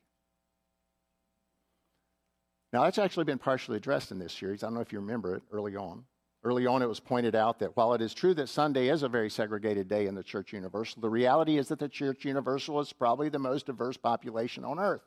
Now, 2.73 2.83
that's 2.83 2.99
actually 2.99 3.25
been 3.25 3.39
partially 3.39 3.77
addressed 3.77 4.11
in 4.11 4.19
this 4.19 4.33
series. 4.33 4.65
I 4.65 4.67
don't 4.67 4.75
know 4.75 4.81
if 4.81 4.93
you 4.93 4.99
remember 4.99 5.37
it 5.37 5.43
early 5.53 5.77
on. 5.77 6.05
Early 6.43 6.67
on, 6.67 6.83
it 6.83 6.89
was 6.89 7.01
pointed 7.01 7.37
out 7.37 7.61
that 7.61 7.77
while 7.77 7.95
it 7.95 8.03
is 8.03 8.13
true 8.13 8.35
that 8.35 8.49
Sunday 8.49 8.89
is 8.89 9.03
a 9.03 9.09
very 9.09 9.31
segregated 9.31 9.89
day 9.89 10.07
in 10.07 10.15
the 10.15 10.23
Church 10.23 10.53
Universal, 10.53 11.01
the 11.01 11.09
reality 11.09 11.57
is 11.57 11.69
that 11.69 11.79
the 11.79 11.89
Church 11.89 12.25
Universal 12.25 12.81
is 12.81 12.93
probably 12.93 13.29
the 13.29 13.39
most 13.39 13.67
diverse 13.67 13.97
population 13.97 14.65
on 14.65 14.81
earth. 14.81 15.03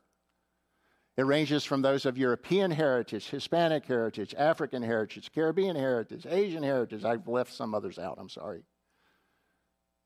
It 1.17 1.25
ranges 1.25 1.63
from 1.63 1.81
those 1.81 2.05
of 2.05 2.15
European 2.15 2.69
heritage, 2.69 3.29
Hispanic 3.29 3.85
heritage, 3.85 4.35
African 4.37 4.83
heritage, 4.83 5.31
Caribbean 5.33 5.75
heritage, 5.75 6.27
Asian 6.29 6.61
heritage. 6.61 7.03
I've 7.03 7.27
left 7.27 7.51
some 7.53 7.73
others 7.73 7.97
out, 7.97 8.17
I'm 8.19 8.29
sorry. 8.29 8.61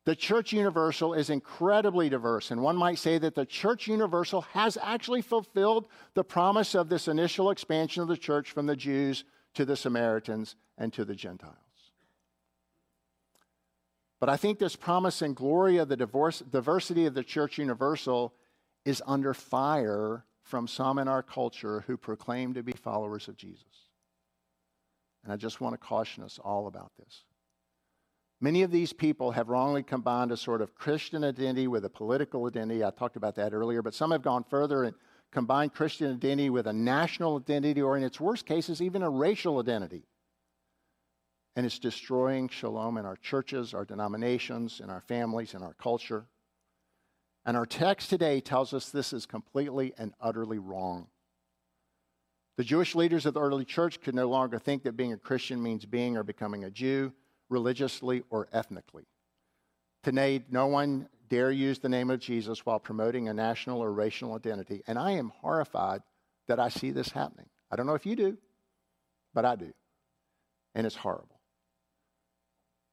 The 0.05 0.15
Church 0.15 0.53
Universal 0.53 1.13
is 1.13 1.29
incredibly 1.29 2.09
diverse, 2.09 2.49
and 2.49 2.63
one 2.63 2.77
might 2.77 2.97
say 2.97 3.17
that 3.17 3.35
the 3.35 3.45
Church 3.45 3.87
Universal 3.87 4.41
has 4.53 4.77
actually 4.81 5.21
fulfilled 5.21 5.87
the 6.15 6.23
promise 6.23 6.73
of 6.75 6.87
this 6.87 7.09
initial 7.09 7.51
expansion 7.51 8.01
of 8.01 8.07
the 8.07 8.17
church 8.17 8.51
from 8.51 8.65
the 8.65 8.75
Jews 8.75 9.25
to 9.53 9.65
the 9.65 9.75
Samaritans 9.75 10.55
and 10.77 10.93
to 10.93 11.03
the 11.03 11.13
Gentiles. 11.13 11.55
But 14.19 14.29
I 14.29 14.37
think 14.37 14.59
this 14.59 14.75
promise 14.75 15.21
and 15.21 15.35
glory 15.35 15.77
of 15.77 15.89
the 15.89 15.97
divorce, 15.97 16.39
diversity 16.39 17.05
of 17.05 17.13
the 17.13 17.23
church 17.23 17.57
universal 17.57 18.33
is 18.85 19.03
under 19.05 19.33
fire 19.33 20.25
from 20.51 20.67
some 20.67 20.99
in 20.99 21.07
our 21.07 21.23
culture 21.23 21.85
who 21.87 21.95
proclaim 21.95 22.53
to 22.53 22.61
be 22.61 22.73
followers 22.73 23.29
of 23.29 23.37
Jesus. 23.37 23.87
And 25.23 25.31
I 25.31 25.37
just 25.37 25.61
want 25.61 25.73
to 25.73 25.77
caution 25.77 26.23
us 26.23 26.39
all 26.43 26.67
about 26.67 26.91
this. 26.99 27.23
Many 28.41 28.63
of 28.63 28.69
these 28.69 28.91
people 28.91 29.31
have 29.31 29.47
wrongly 29.47 29.81
combined 29.81 30.29
a 30.29 30.35
sort 30.35 30.61
of 30.61 30.75
Christian 30.75 31.23
identity 31.23 31.67
with 31.67 31.85
a 31.85 31.89
political 31.89 32.45
identity. 32.47 32.83
I 32.83 32.89
talked 32.89 33.15
about 33.15 33.35
that 33.35 33.53
earlier, 33.53 33.81
but 33.81 33.93
some 33.93 34.11
have 34.11 34.23
gone 34.23 34.43
further 34.43 34.83
and 34.83 34.93
combined 35.31 35.73
Christian 35.73 36.11
identity 36.11 36.49
with 36.49 36.67
a 36.67 36.73
national 36.73 37.37
identity, 37.37 37.81
or 37.81 37.95
in 37.95 38.03
its 38.03 38.19
worst 38.19 38.45
cases, 38.45 38.81
even 38.81 39.03
a 39.03 39.09
racial 39.09 39.57
identity. 39.57 40.03
And 41.55 41.65
it's 41.65 41.79
destroying 41.79 42.49
shalom 42.49 42.97
in 42.97 43.05
our 43.05 43.15
churches, 43.15 43.73
our 43.73 43.85
denominations, 43.85 44.81
in 44.83 44.89
our 44.89 45.01
families, 45.01 45.53
in 45.53 45.63
our 45.63 45.75
culture. 45.75 46.25
And 47.45 47.57
our 47.57 47.65
text 47.65 48.09
today 48.09 48.39
tells 48.39 48.73
us 48.73 48.89
this 48.89 49.13
is 49.13 49.25
completely 49.25 49.93
and 49.97 50.13
utterly 50.21 50.59
wrong. 50.59 51.07
The 52.57 52.63
Jewish 52.63 52.93
leaders 52.93 53.25
of 53.25 53.33
the 53.33 53.41
early 53.41 53.65
church 53.65 54.01
could 54.01 54.13
no 54.13 54.29
longer 54.29 54.59
think 54.59 54.83
that 54.83 54.97
being 54.97 55.13
a 55.13 55.17
Christian 55.17 55.63
means 55.63 55.85
being 55.85 56.17
or 56.17 56.23
becoming 56.23 56.63
a 56.63 56.69
Jew, 56.69 57.13
religiously 57.49 58.23
or 58.29 58.47
ethnically. 58.53 59.05
Today, 60.03 60.43
no 60.49 60.67
one 60.67 61.07
dare 61.29 61.51
use 61.51 61.79
the 61.79 61.89
name 61.89 62.09
of 62.11 62.19
Jesus 62.19 62.65
while 62.65 62.79
promoting 62.79 63.29
a 63.29 63.33
national 63.33 63.79
or 63.79 63.91
racial 63.91 64.35
identity. 64.35 64.83
And 64.85 64.99
I 64.99 65.11
am 65.11 65.31
horrified 65.41 66.01
that 66.47 66.59
I 66.59 66.69
see 66.69 66.91
this 66.91 67.09
happening. 67.09 67.47
I 67.71 67.75
don't 67.75 67.85
know 67.85 67.95
if 67.95 68.05
you 68.05 68.15
do, 68.15 68.37
but 69.33 69.45
I 69.45 69.55
do. 69.55 69.73
And 70.75 70.85
it's 70.85 70.95
horrible. 70.95 71.30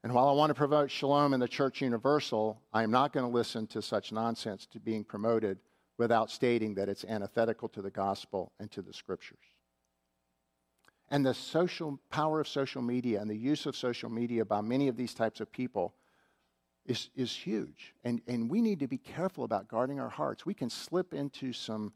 And 0.05 0.15
while 0.15 0.29
I 0.29 0.33
want 0.33 0.51
to 0.51 0.55
promote 0.55 0.91
shalom 0.91 1.35
in 1.35 1.41
the 1.41 1.49
church 1.49 1.81
universal, 1.81 2.63
I 2.73 2.83
am 2.85 2.91
not 2.91 3.13
going 3.13 3.27
to 3.27 3.33
listen 3.33 3.67
to 3.69 3.83
such 3.83 4.13
nonsense 4.13 4.67
to 4.67 4.79
being 4.79 5.03
promoted 5.03 5.59
without 5.99 6.31
stating 6.31 6.75
that 6.75 6.89
it's 6.89 7.05
antithetical 7.05 7.69
to 7.71 7.83
the 7.83 7.91
gospel 7.91 8.53
and 8.61 8.71
to 8.71 8.83
the 8.83 8.93
scriptures. 8.93 9.39
And 11.11 11.27
the 11.27 11.35
social 11.35 11.99
power 12.11 12.41
of 12.41 12.47
social 12.47 12.83
media 12.83 13.21
and 13.21 13.29
the 13.29 13.37
use 13.37 13.67
of 13.67 13.75
social 13.75 14.09
media 14.09 14.45
by 14.45 14.61
many 14.61 14.87
of 14.87 14.97
these 14.97 15.15
types 15.15 15.41
of 15.41 15.51
people 15.51 15.95
is, 16.87 17.11
is 17.17 17.35
huge. 17.35 17.95
And, 18.05 18.21
and 18.29 18.49
we 18.49 18.61
need 18.61 18.79
to 18.81 18.87
be 18.87 18.99
careful 18.99 19.43
about 19.43 19.69
guarding 19.69 19.99
our 19.99 20.09
hearts. 20.11 20.47
We 20.47 20.55
can 20.55 20.71
slip 20.71 21.13
into 21.13 21.53
some 21.53 21.93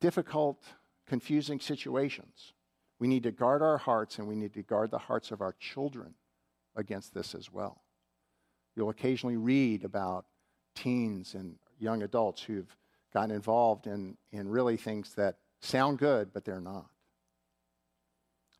difficult, 0.00 0.62
confusing 1.06 1.58
situations. 1.58 2.52
We 3.00 3.08
need 3.08 3.24
to 3.24 3.32
guard 3.32 3.62
our 3.62 3.78
hearts 3.78 4.18
and 4.18 4.28
we 4.28 4.36
need 4.36 4.54
to 4.54 4.62
guard 4.62 4.90
the 4.90 4.98
hearts 4.98 5.32
of 5.32 5.40
our 5.40 5.54
children 5.58 6.14
against 6.80 7.14
this 7.14 7.34
as 7.34 7.52
well. 7.52 7.82
You'll 8.74 8.90
occasionally 8.90 9.36
read 9.36 9.84
about 9.84 10.26
teens 10.74 11.34
and 11.34 11.56
young 11.78 12.02
adults 12.02 12.42
who've 12.42 12.76
gotten 13.12 13.30
involved 13.30 13.86
in, 13.86 14.16
in 14.32 14.48
really 14.48 14.76
things 14.76 15.14
that 15.14 15.36
sound 15.60 15.98
good, 15.98 16.32
but 16.32 16.44
they're 16.44 16.60
not. 16.60 16.86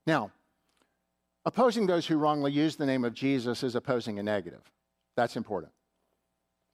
Now, 0.07 0.31
opposing 1.45 1.87
those 1.87 2.07
who 2.07 2.17
wrongly 2.17 2.53
use 2.53 2.77
the 2.77 2.87
name 2.87 3.05
of 3.05 3.15
Jesus 3.15 3.63
is 3.63 3.75
opposing 3.75 4.19
a 4.19 4.23
negative. 4.23 4.63
That's 5.17 5.37
important. 5.37 5.73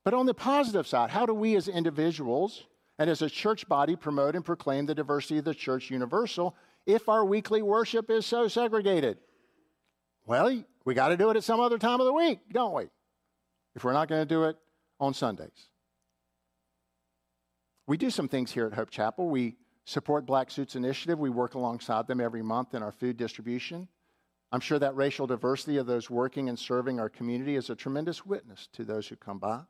But 0.04 0.14
on 0.14 0.26
the 0.26 0.34
positive 0.34 0.86
side, 0.86 1.10
how 1.10 1.26
do 1.26 1.34
we 1.34 1.56
as 1.56 1.68
individuals 1.68 2.64
and 2.98 3.10
as 3.10 3.22
a 3.22 3.28
church 3.28 3.68
body 3.68 3.96
promote 3.96 4.36
and 4.36 4.44
proclaim 4.44 4.86
the 4.86 4.94
diversity 4.94 5.38
of 5.38 5.44
the 5.44 5.54
church 5.54 5.90
universal 5.90 6.54
if 6.86 7.08
our 7.08 7.24
weekly 7.24 7.60
worship 7.60 8.10
is 8.10 8.24
so 8.24 8.48
segregated? 8.48 9.18
Well, 10.26 10.62
we 10.84 10.94
got 10.94 11.08
to 11.08 11.16
do 11.16 11.30
it 11.30 11.36
at 11.36 11.44
some 11.44 11.60
other 11.60 11.78
time 11.78 12.00
of 12.00 12.06
the 12.06 12.12
week, 12.12 12.40
don't 12.52 12.74
we? 12.74 12.88
If 13.76 13.84
we're 13.84 13.92
not 13.92 14.08
going 14.08 14.22
to 14.22 14.26
do 14.26 14.44
it 14.44 14.56
on 14.98 15.14
Sundays. 15.14 15.68
We 17.86 17.96
do 17.96 18.10
some 18.10 18.28
things 18.28 18.50
here 18.50 18.66
at 18.66 18.74
Hope 18.74 18.90
Chapel. 18.90 19.28
We 19.28 19.56
support 19.84 20.26
Black 20.26 20.50
Suits 20.50 20.74
Initiative. 20.74 21.20
We 21.20 21.30
work 21.30 21.54
alongside 21.54 22.08
them 22.08 22.20
every 22.20 22.42
month 22.42 22.74
in 22.74 22.82
our 22.82 22.90
food 22.90 23.16
distribution. 23.16 23.86
I'm 24.50 24.60
sure 24.60 24.80
that 24.80 24.96
racial 24.96 25.28
diversity 25.28 25.76
of 25.76 25.86
those 25.86 26.10
working 26.10 26.48
and 26.48 26.58
serving 26.58 26.98
our 26.98 27.08
community 27.08 27.54
is 27.54 27.70
a 27.70 27.76
tremendous 27.76 28.26
witness 28.26 28.68
to 28.72 28.84
those 28.84 29.06
who 29.06 29.16
come 29.16 29.38
by. 29.38 29.60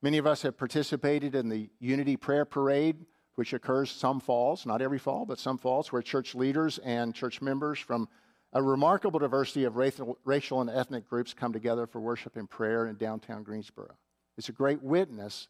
Many 0.00 0.18
of 0.18 0.26
us 0.26 0.42
have 0.42 0.56
participated 0.56 1.34
in 1.34 1.48
the 1.48 1.70
Unity 1.80 2.16
Prayer 2.16 2.44
Parade, 2.44 3.06
which 3.36 3.52
occurs 3.52 3.90
some 3.90 4.20
falls, 4.20 4.66
not 4.66 4.82
every 4.82 4.98
fall, 4.98 5.24
but 5.24 5.38
some 5.38 5.58
falls, 5.58 5.90
where 5.90 6.02
church 6.02 6.34
leaders 6.34 6.78
and 6.78 7.14
church 7.14 7.40
members 7.40 7.78
from 7.78 8.08
a 8.52 8.62
remarkable 8.62 9.18
diversity 9.18 9.64
of 9.64 9.76
racial 9.76 10.60
and 10.60 10.70
ethnic 10.70 11.08
groups 11.08 11.32
come 11.32 11.52
together 11.52 11.86
for 11.86 12.00
worship 12.00 12.36
and 12.36 12.48
prayer 12.48 12.86
in 12.86 12.96
downtown 12.96 13.42
Greensboro. 13.42 13.96
It's 14.36 14.50
a 14.50 14.52
great 14.52 14.82
witness 14.82 15.48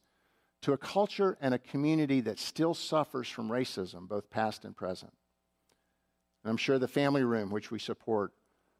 to 0.62 0.73
a 0.73 0.79
culture 0.79 1.37
and 1.41 1.53
a 1.53 1.59
community 1.59 2.21
that 2.21 2.38
still 2.38 2.75
suffers 2.75 3.29
from 3.29 3.49
racism, 3.49 4.09
both 4.09 4.31
past 4.31 4.65
and 4.65 4.77
present. 4.77 5.12
And 6.45 6.51
I'm 6.51 6.57
sure 6.57 6.79
the 6.79 6.87
family 6.87 7.25
room, 7.25 7.51
which 7.51 7.73
we 7.73 7.81
support, 7.81 8.33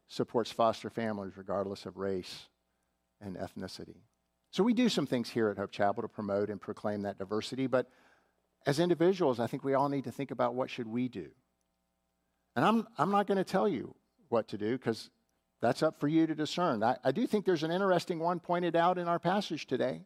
supports 0.09 0.53
foster 0.53 0.91
families 0.91 1.37
regardless 1.37 1.85
of 1.85 1.97
race 1.97 2.47
and 3.21 3.37
ethnicity. 3.37 4.03
So 4.51 4.63
we 4.63 4.75
do 4.75 4.89
some 4.89 5.07
things 5.07 5.31
here 5.31 5.49
at 5.49 5.59
Hope 5.59 5.73
Chapel 5.73 6.03
to 6.03 6.09
promote 6.09 6.51
and 6.51 6.61
proclaim 6.61 7.03
that 7.03 7.19
diversity, 7.19 7.67
but 7.67 7.89
as 8.67 8.79
individuals, 8.79 9.41
I 9.41 9.49
think 9.49 9.65
we 9.65 9.75
all 9.75 9.89
need 9.89 10.05
to 10.05 10.13
think 10.13 10.31
about 10.31 10.55
what 10.55 10.71
should 10.71 10.87
we 10.87 11.09
do. 11.09 11.31
And 12.55 12.65
I'm, 12.65 12.87
I'm 12.99 13.11
not 13.11 13.27
going 13.27 13.39
to 13.39 13.45
tell 13.45 13.69
you 13.69 13.97
what 14.33 14.49
to 14.49 14.59
do 14.59 14.73
because 14.77 15.11
that's 15.61 15.83
up 15.83 16.01
for 16.01 16.09
you 16.09 16.27
to 16.27 16.35
discern. 16.35 16.83
I, 16.83 16.97
I 17.05 17.13
do 17.13 17.27
think 17.27 17.45
there's 17.45 17.63
an 17.63 17.71
interesting 17.71 18.19
one 18.19 18.41
pointed 18.41 18.75
out 18.75 18.99
in 18.99 19.07
our 19.07 19.19
passage 19.19 19.67
today. 19.67 20.03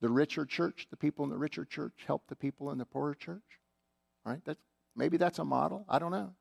The 0.00 0.08
richer 0.08 0.46
church, 0.46 0.86
the 0.90 0.96
people 0.96 1.24
in 1.24 1.30
the 1.30 1.36
richer 1.36 1.66
church 1.66 1.92
help 2.06 2.26
the 2.28 2.36
people 2.36 2.70
in 2.70 2.78
the 2.78 2.86
poorer 2.86 3.14
church. 3.14 3.42
Right? 4.24 4.40
That's, 4.46 4.60
maybe 4.96 5.18
that's 5.18 5.38
a 5.38 5.44
model. 5.44 5.84
I 5.88 5.98
don't 5.98 6.12
know. 6.12 6.32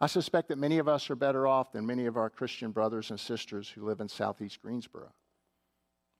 I 0.00 0.06
suspect 0.06 0.48
that 0.48 0.58
many 0.58 0.78
of 0.78 0.88
us 0.88 1.08
are 1.08 1.16
better 1.16 1.46
off 1.46 1.72
than 1.72 1.86
many 1.86 2.04
of 2.04 2.18
our 2.18 2.28
Christian 2.28 2.72
brothers 2.72 3.10
and 3.10 3.18
sisters 3.18 3.68
who 3.68 3.86
live 3.86 4.00
in 4.00 4.08
southeast 4.08 4.60
Greensboro. 4.60 5.12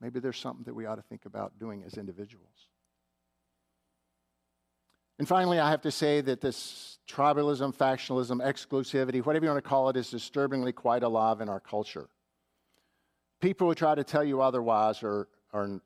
Maybe 0.00 0.20
there's 0.20 0.38
something 0.38 0.64
that 0.64 0.74
we 0.74 0.86
ought 0.86 0.94
to 0.94 1.02
think 1.02 1.26
about 1.26 1.58
doing 1.58 1.82
as 1.84 1.94
individuals. 1.94 2.68
And 5.18 5.28
finally, 5.28 5.60
I 5.60 5.70
have 5.70 5.82
to 5.82 5.90
say 5.90 6.20
that 6.22 6.40
this 6.40 6.98
tribalism, 7.08 7.74
factionalism, 7.74 8.42
exclusivity, 8.42 9.24
whatever 9.24 9.44
you 9.44 9.50
want 9.50 9.62
to 9.62 9.68
call 9.68 9.88
it, 9.88 9.96
is 9.96 10.10
disturbingly 10.10 10.72
quite 10.72 11.02
alive 11.02 11.40
in 11.40 11.48
our 11.48 11.60
culture. 11.60 12.08
People 13.40 13.68
who 13.68 13.74
try 13.74 13.94
to 13.94 14.04
tell 14.04 14.24
you 14.24 14.40
otherwise 14.40 15.02
are, 15.02 15.28
are 15.52 15.80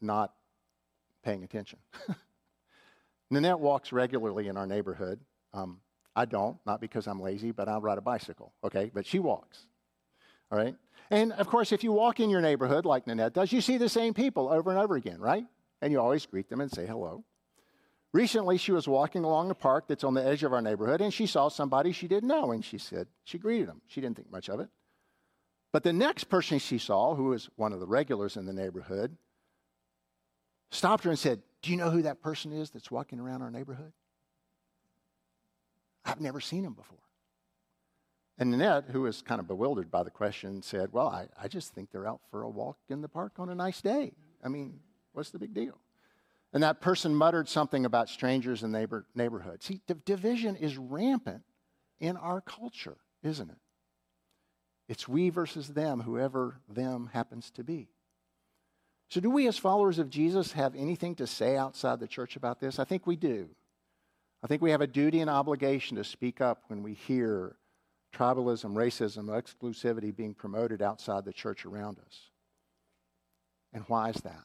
not 0.00 0.32
paying 1.22 1.42
attention. 1.44 1.78
Nanette 3.30 3.60
walks 3.60 3.92
regularly 3.92 4.48
in 4.48 4.56
our 4.56 4.66
neighborhood. 4.66 5.20
Um, 5.52 5.80
I 6.16 6.24
don't, 6.24 6.56
not 6.64 6.80
because 6.80 7.06
I'm 7.06 7.20
lazy, 7.20 7.50
but 7.52 7.68
I 7.68 7.76
ride 7.78 7.98
a 7.98 8.02
bicycle, 8.02 8.52
okay? 8.64 8.90
But 8.92 9.06
she 9.06 9.18
walks, 9.18 9.66
all 10.50 10.58
right? 10.58 10.74
And 11.10 11.32
of 11.32 11.46
course, 11.46 11.72
if 11.72 11.84
you 11.84 11.92
walk 11.92 12.20
in 12.20 12.30
your 12.30 12.40
neighborhood 12.40 12.84
like 12.84 13.06
Nanette 13.06 13.34
does, 13.34 13.52
you 13.52 13.60
see 13.60 13.76
the 13.76 13.88
same 13.88 14.14
people 14.14 14.48
over 14.48 14.70
and 14.70 14.78
over 14.78 14.96
again, 14.96 15.20
right? 15.20 15.44
And 15.80 15.92
you 15.92 16.00
always 16.00 16.26
greet 16.26 16.48
them 16.48 16.60
and 16.60 16.70
say 16.70 16.86
hello. 16.86 17.24
Recently, 18.12 18.56
she 18.56 18.72
was 18.72 18.88
walking 18.88 19.24
along 19.24 19.50
a 19.50 19.54
park 19.54 19.84
that's 19.86 20.04
on 20.04 20.14
the 20.14 20.24
edge 20.24 20.42
of 20.42 20.52
our 20.52 20.62
neighborhood, 20.62 21.00
and 21.00 21.12
she 21.12 21.26
saw 21.26 21.48
somebody 21.48 21.92
she 21.92 22.08
didn't 22.08 22.28
know, 22.28 22.52
and 22.52 22.64
she 22.64 22.78
said, 22.78 23.06
she 23.24 23.38
greeted 23.38 23.68
him. 23.68 23.82
She 23.86 24.00
didn't 24.00 24.16
think 24.16 24.32
much 24.32 24.48
of 24.48 24.60
it. 24.60 24.68
But 25.72 25.84
the 25.84 25.92
next 25.92 26.24
person 26.24 26.58
she 26.58 26.78
saw, 26.78 27.14
who 27.14 27.24
was 27.24 27.50
one 27.56 27.74
of 27.74 27.80
the 27.80 27.86
regulars 27.86 28.36
in 28.36 28.46
the 28.46 28.54
neighborhood, 28.54 29.16
stopped 30.70 31.04
her 31.04 31.10
and 31.10 31.18
said, 31.18 31.42
Do 31.60 31.70
you 31.70 31.76
know 31.76 31.90
who 31.90 32.02
that 32.02 32.22
person 32.22 32.52
is 32.52 32.70
that's 32.70 32.90
walking 32.90 33.20
around 33.20 33.42
our 33.42 33.50
neighborhood? 33.50 33.92
I've 36.06 36.20
never 36.20 36.40
seen 36.40 36.64
him 36.64 36.72
before. 36.72 36.98
And 38.38 38.52
Nanette, 38.52 38.84
who 38.90 39.02
was 39.02 39.20
kind 39.20 39.40
of 39.40 39.48
bewildered 39.48 39.90
by 39.90 40.04
the 40.04 40.10
question, 40.10 40.62
said, 40.62 40.92
Well, 40.92 41.08
I, 41.08 41.28
I 41.40 41.48
just 41.48 41.74
think 41.74 41.90
they're 41.90 42.08
out 42.08 42.20
for 42.30 42.42
a 42.42 42.48
walk 42.48 42.78
in 42.88 43.02
the 43.02 43.08
park 43.08 43.32
on 43.38 43.50
a 43.50 43.54
nice 43.54 43.82
day. 43.82 44.12
I 44.42 44.48
mean, 44.48 44.80
what's 45.12 45.30
the 45.30 45.38
big 45.38 45.52
deal? 45.52 45.78
And 46.52 46.62
that 46.62 46.80
person 46.80 47.14
muttered 47.14 47.48
something 47.48 47.84
about 47.84 48.08
strangers 48.08 48.62
in 48.62 48.72
neighbor, 48.72 49.06
neighborhoods. 49.14 49.66
See, 49.66 49.80
division 50.06 50.56
is 50.56 50.78
rampant 50.78 51.42
in 52.00 52.16
our 52.16 52.40
culture, 52.40 52.96
isn't 53.22 53.50
it? 53.50 53.58
It's 54.88 55.06
we 55.06 55.28
versus 55.28 55.68
them, 55.68 56.00
whoever 56.00 56.60
them 56.68 57.10
happens 57.12 57.50
to 57.52 57.64
be. 57.64 57.90
So, 59.10 59.20
do 59.20 59.30
we 59.30 59.46
as 59.46 59.58
followers 59.58 59.98
of 59.98 60.10
Jesus 60.10 60.52
have 60.52 60.74
anything 60.74 61.14
to 61.16 61.26
say 61.26 61.56
outside 61.56 62.00
the 62.00 62.06
church 62.06 62.36
about 62.36 62.60
this? 62.60 62.78
I 62.78 62.84
think 62.84 63.06
we 63.06 63.16
do. 63.16 63.48
I 64.42 64.46
think 64.46 64.62
we 64.62 64.70
have 64.70 64.80
a 64.80 64.86
duty 64.86 65.20
and 65.20 65.30
obligation 65.30 65.96
to 65.96 66.04
speak 66.04 66.40
up 66.40 66.62
when 66.68 66.82
we 66.82 66.94
hear 66.94 67.56
tribalism, 68.14 68.74
racism, 68.74 69.26
exclusivity 69.26 70.14
being 70.14 70.34
promoted 70.34 70.80
outside 70.80 71.24
the 71.24 71.32
church 71.32 71.66
around 71.66 71.98
us. 71.98 72.30
And 73.72 73.84
why 73.88 74.10
is 74.10 74.20
that? 74.22 74.44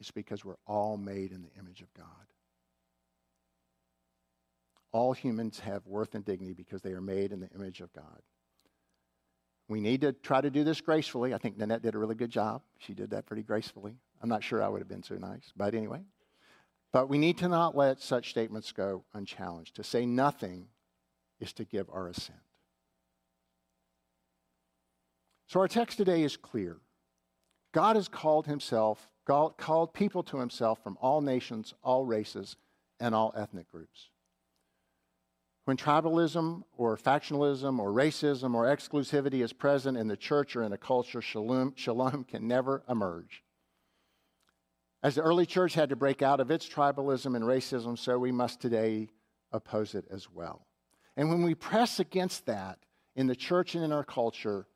It's 0.00 0.10
because 0.10 0.44
we're 0.44 0.56
all 0.66 0.96
made 0.96 1.32
in 1.32 1.42
the 1.42 1.50
image 1.58 1.80
of 1.80 1.92
God. 1.94 2.06
All 4.92 5.12
humans 5.12 5.60
have 5.60 5.86
worth 5.86 6.14
and 6.14 6.24
dignity 6.24 6.54
because 6.54 6.82
they 6.82 6.92
are 6.92 7.00
made 7.00 7.32
in 7.32 7.40
the 7.40 7.50
image 7.54 7.80
of 7.80 7.92
God. 7.92 8.22
We 9.68 9.80
need 9.80 10.00
to 10.00 10.12
try 10.12 10.40
to 10.40 10.50
do 10.50 10.64
this 10.64 10.80
gracefully. 10.80 11.34
I 11.34 11.38
think 11.38 11.58
Nanette 11.58 11.82
did 11.82 11.94
a 11.94 11.98
really 11.98 12.14
good 12.14 12.30
job. 12.30 12.62
She 12.78 12.94
did 12.94 13.10
that 13.10 13.26
pretty 13.26 13.42
gracefully. 13.42 13.98
I'm 14.22 14.28
not 14.28 14.42
sure 14.42 14.62
I 14.62 14.68
would 14.68 14.80
have 14.80 14.88
been 14.88 15.02
so 15.02 15.16
nice, 15.16 15.52
but 15.56 15.74
anyway. 15.74 16.00
But 16.90 17.10
we 17.10 17.18
need 17.18 17.36
to 17.38 17.48
not 17.48 17.76
let 17.76 18.00
such 18.00 18.30
statements 18.30 18.72
go 18.72 19.04
unchallenged. 19.12 19.76
To 19.76 19.84
say 19.84 20.06
nothing 20.06 20.68
is 21.38 21.52
to 21.54 21.64
give 21.64 21.90
our 21.90 22.08
assent. 22.08 22.38
So 25.48 25.60
our 25.60 25.68
text 25.68 25.98
today 25.98 26.22
is 26.22 26.36
clear. 26.36 26.78
God 27.72 27.96
has 27.96 28.08
called 28.08 28.46
himself 28.46 29.08
called 29.28 29.92
people 29.92 30.22
to 30.24 30.38
himself 30.38 30.82
from 30.82 30.98
all 31.00 31.20
nations, 31.20 31.74
all 31.82 32.04
races, 32.04 32.56
and 32.98 33.14
all 33.14 33.32
ethnic 33.36 33.70
groups. 33.70 34.08
When 35.66 35.76
tribalism 35.76 36.62
or 36.78 36.96
factionalism 36.96 37.78
or 37.78 37.92
racism 37.92 38.54
or 38.54 38.64
exclusivity 38.64 39.44
is 39.44 39.52
present 39.52 39.98
in 39.98 40.08
the 40.08 40.16
church 40.16 40.56
or 40.56 40.62
in 40.62 40.72
a 40.72 40.78
culture, 40.78 41.20
shalom, 41.20 41.74
shalom 41.76 42.24
can 42.24 42.48
never 42.48 42.82
emerge. 42.88 43.44
As 45.02 45.14
the 45.14 45.22
early 45.22 45.44
church 45.44 45.74
had 45.74 45.90
to 45.90 45.96
break 45.96 46.22
out 46.22 46.40
of 46.40 46.50
its 46.50 46.66
tribalism 46.66 47.36
and 47.36 47.44
racism, 47.44 47.98
so 47.98 48.18
we 48.18 48.32
must 48.32 48.60
today 48.60 49.10
oppose 49.52 49.94
it 49.94 50.06
as 50.10 50.30
well. 50.30 50.66
And 51.18 51.28
when 51.28 51.42
we 51.42 51.54
press 51.54 52.00
against 52.00 52.46
that 52.46 52.78
in 53.14 53.26
the 53.26 53.36
church 53.36 53.74
and 53.74 53.84
in 53.84 53.92
our 53.92 54.04
culture, 54.04 54.66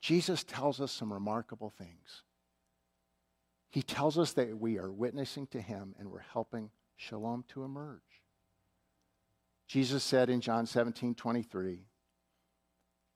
Jesus 0.00 0.44
tells 0.44 0.80
us 0.80 0.90
some 0.90 1.12
remarkable 1.12 1.68
things. 1.68 2.22
He 3.70 3.82
tells 3.82 4.18
us 4.18 4.32
that 4.32 4.58
we 4.58 4.78
are 4.78 4.90
witnessing 4.90 5.46
to 5.48 5.60
him 5.60 5.94
and 5.98 6.10
we're 6.10 6.18
helping 6.32 6.70
shalom 6.96 7.44
to 7.48 7.62
emerge. 7.62 8.00
Jesus 9.68 10.02
said 10.02 10.28
in 10.28 10.40
John 10.40 10.66
17 10.66 11.14
23, 11.14 11.86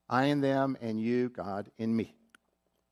I 0.09 0.27
in 0.27 0.41
them 0.41 0.77
and 0.81 1.01
you, 1.01 1.29
God, 1.29 1.71
in 1.79 1.97
me, 1.97 2.15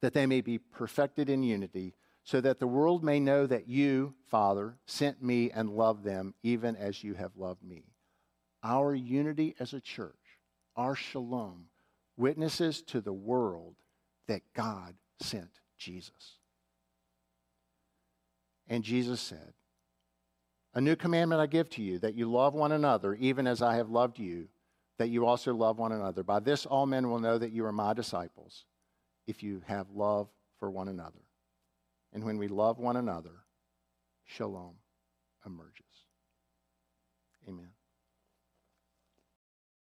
that 0.00 0.12
they 0.12 0.26
may 0.26 0.40
be 0.40 0.58
perfected 0.58 1.30
in 1.30 1.44
unity, 1.44 1.94
so 2.24 2.40
that 2.40 2.58
the 2.58 2.66
world 2.66 3.04
may 3.04 3.20
know 3.20 3.46
that 3.46 3.68
you, 3.68 4.14
Father, 4.26 4.76
sent 4.86 5.22
me 5.22 5.50
and 5.50 5.70
loved 5.70 6.04
them 6.04 6.34
even 6.42 6.74
as 6.74 7.04
you 7.04 7.14
have 7.14 7.36
loved 7.36 7.62
me. 7.62 7.84
Our 8.64 8.94
unity 8.94 9.54
as 9.60 9.72
a 9.72 9.80
church, 9.80 10.14
our 10.74 10.96
shalom, 10.96 11.66
witnesses 12.16 12.82
to 12.82 13.00
the 13.00 13.12
world 13.12 13.76
that 14.26 14.42
God 14.54 14.94
sent 15.20 15.60
Jesus. 15.78 16.38
And 18.72 18.82
Jesus 18.82 19.20
said, 19.20 19.52
A 20.72 20.80
new 20.80 20.96
commandment 20.96 21.42
I 21.42 21.46
give 21.46 21.68
to 21.70 21.82
you, 21.82 21.98
that 21.98 22.14
you 22.14 22.32
love 22.32 22.54
one 22.54 22.72
another, 22.72 23.12
even 23.16 23.46
as 23.46 23.60
I 23.60 23.76
have 23.76 23.90
loved 23.90 24.18
you, 24.18 24.48
that 24.96 25.10
you 25.10 25.26
also 25.26 25.54
love 25.54 25.78
one 25.78 25.92
another. 25.92 26.22
By 26.22 26.40
this 26.40 26.64
all 26.64 26.86
men 26.86 27.10
will 27.10 27.18
know 27.18 27.36
that 27.36 27.52
you 27.52 27.66
are 27.66 27.72
my 27.72 27.92
disciples, 27.92 28.64
if 29.26 29.42
you 29.42 29.60
have 29.66 29.90
love 29.90 30.28
for 30.58 30.70
one 30.70 30.88
another. 30.88 31.20
And 32.14 32.24
when 32.24 32.38
we 32.38 32.48
love 32.48 32.78
one 32.78 32.96
another, 32.96 33.44
shalom 34.24 34.76
emerges. 35.44 35.82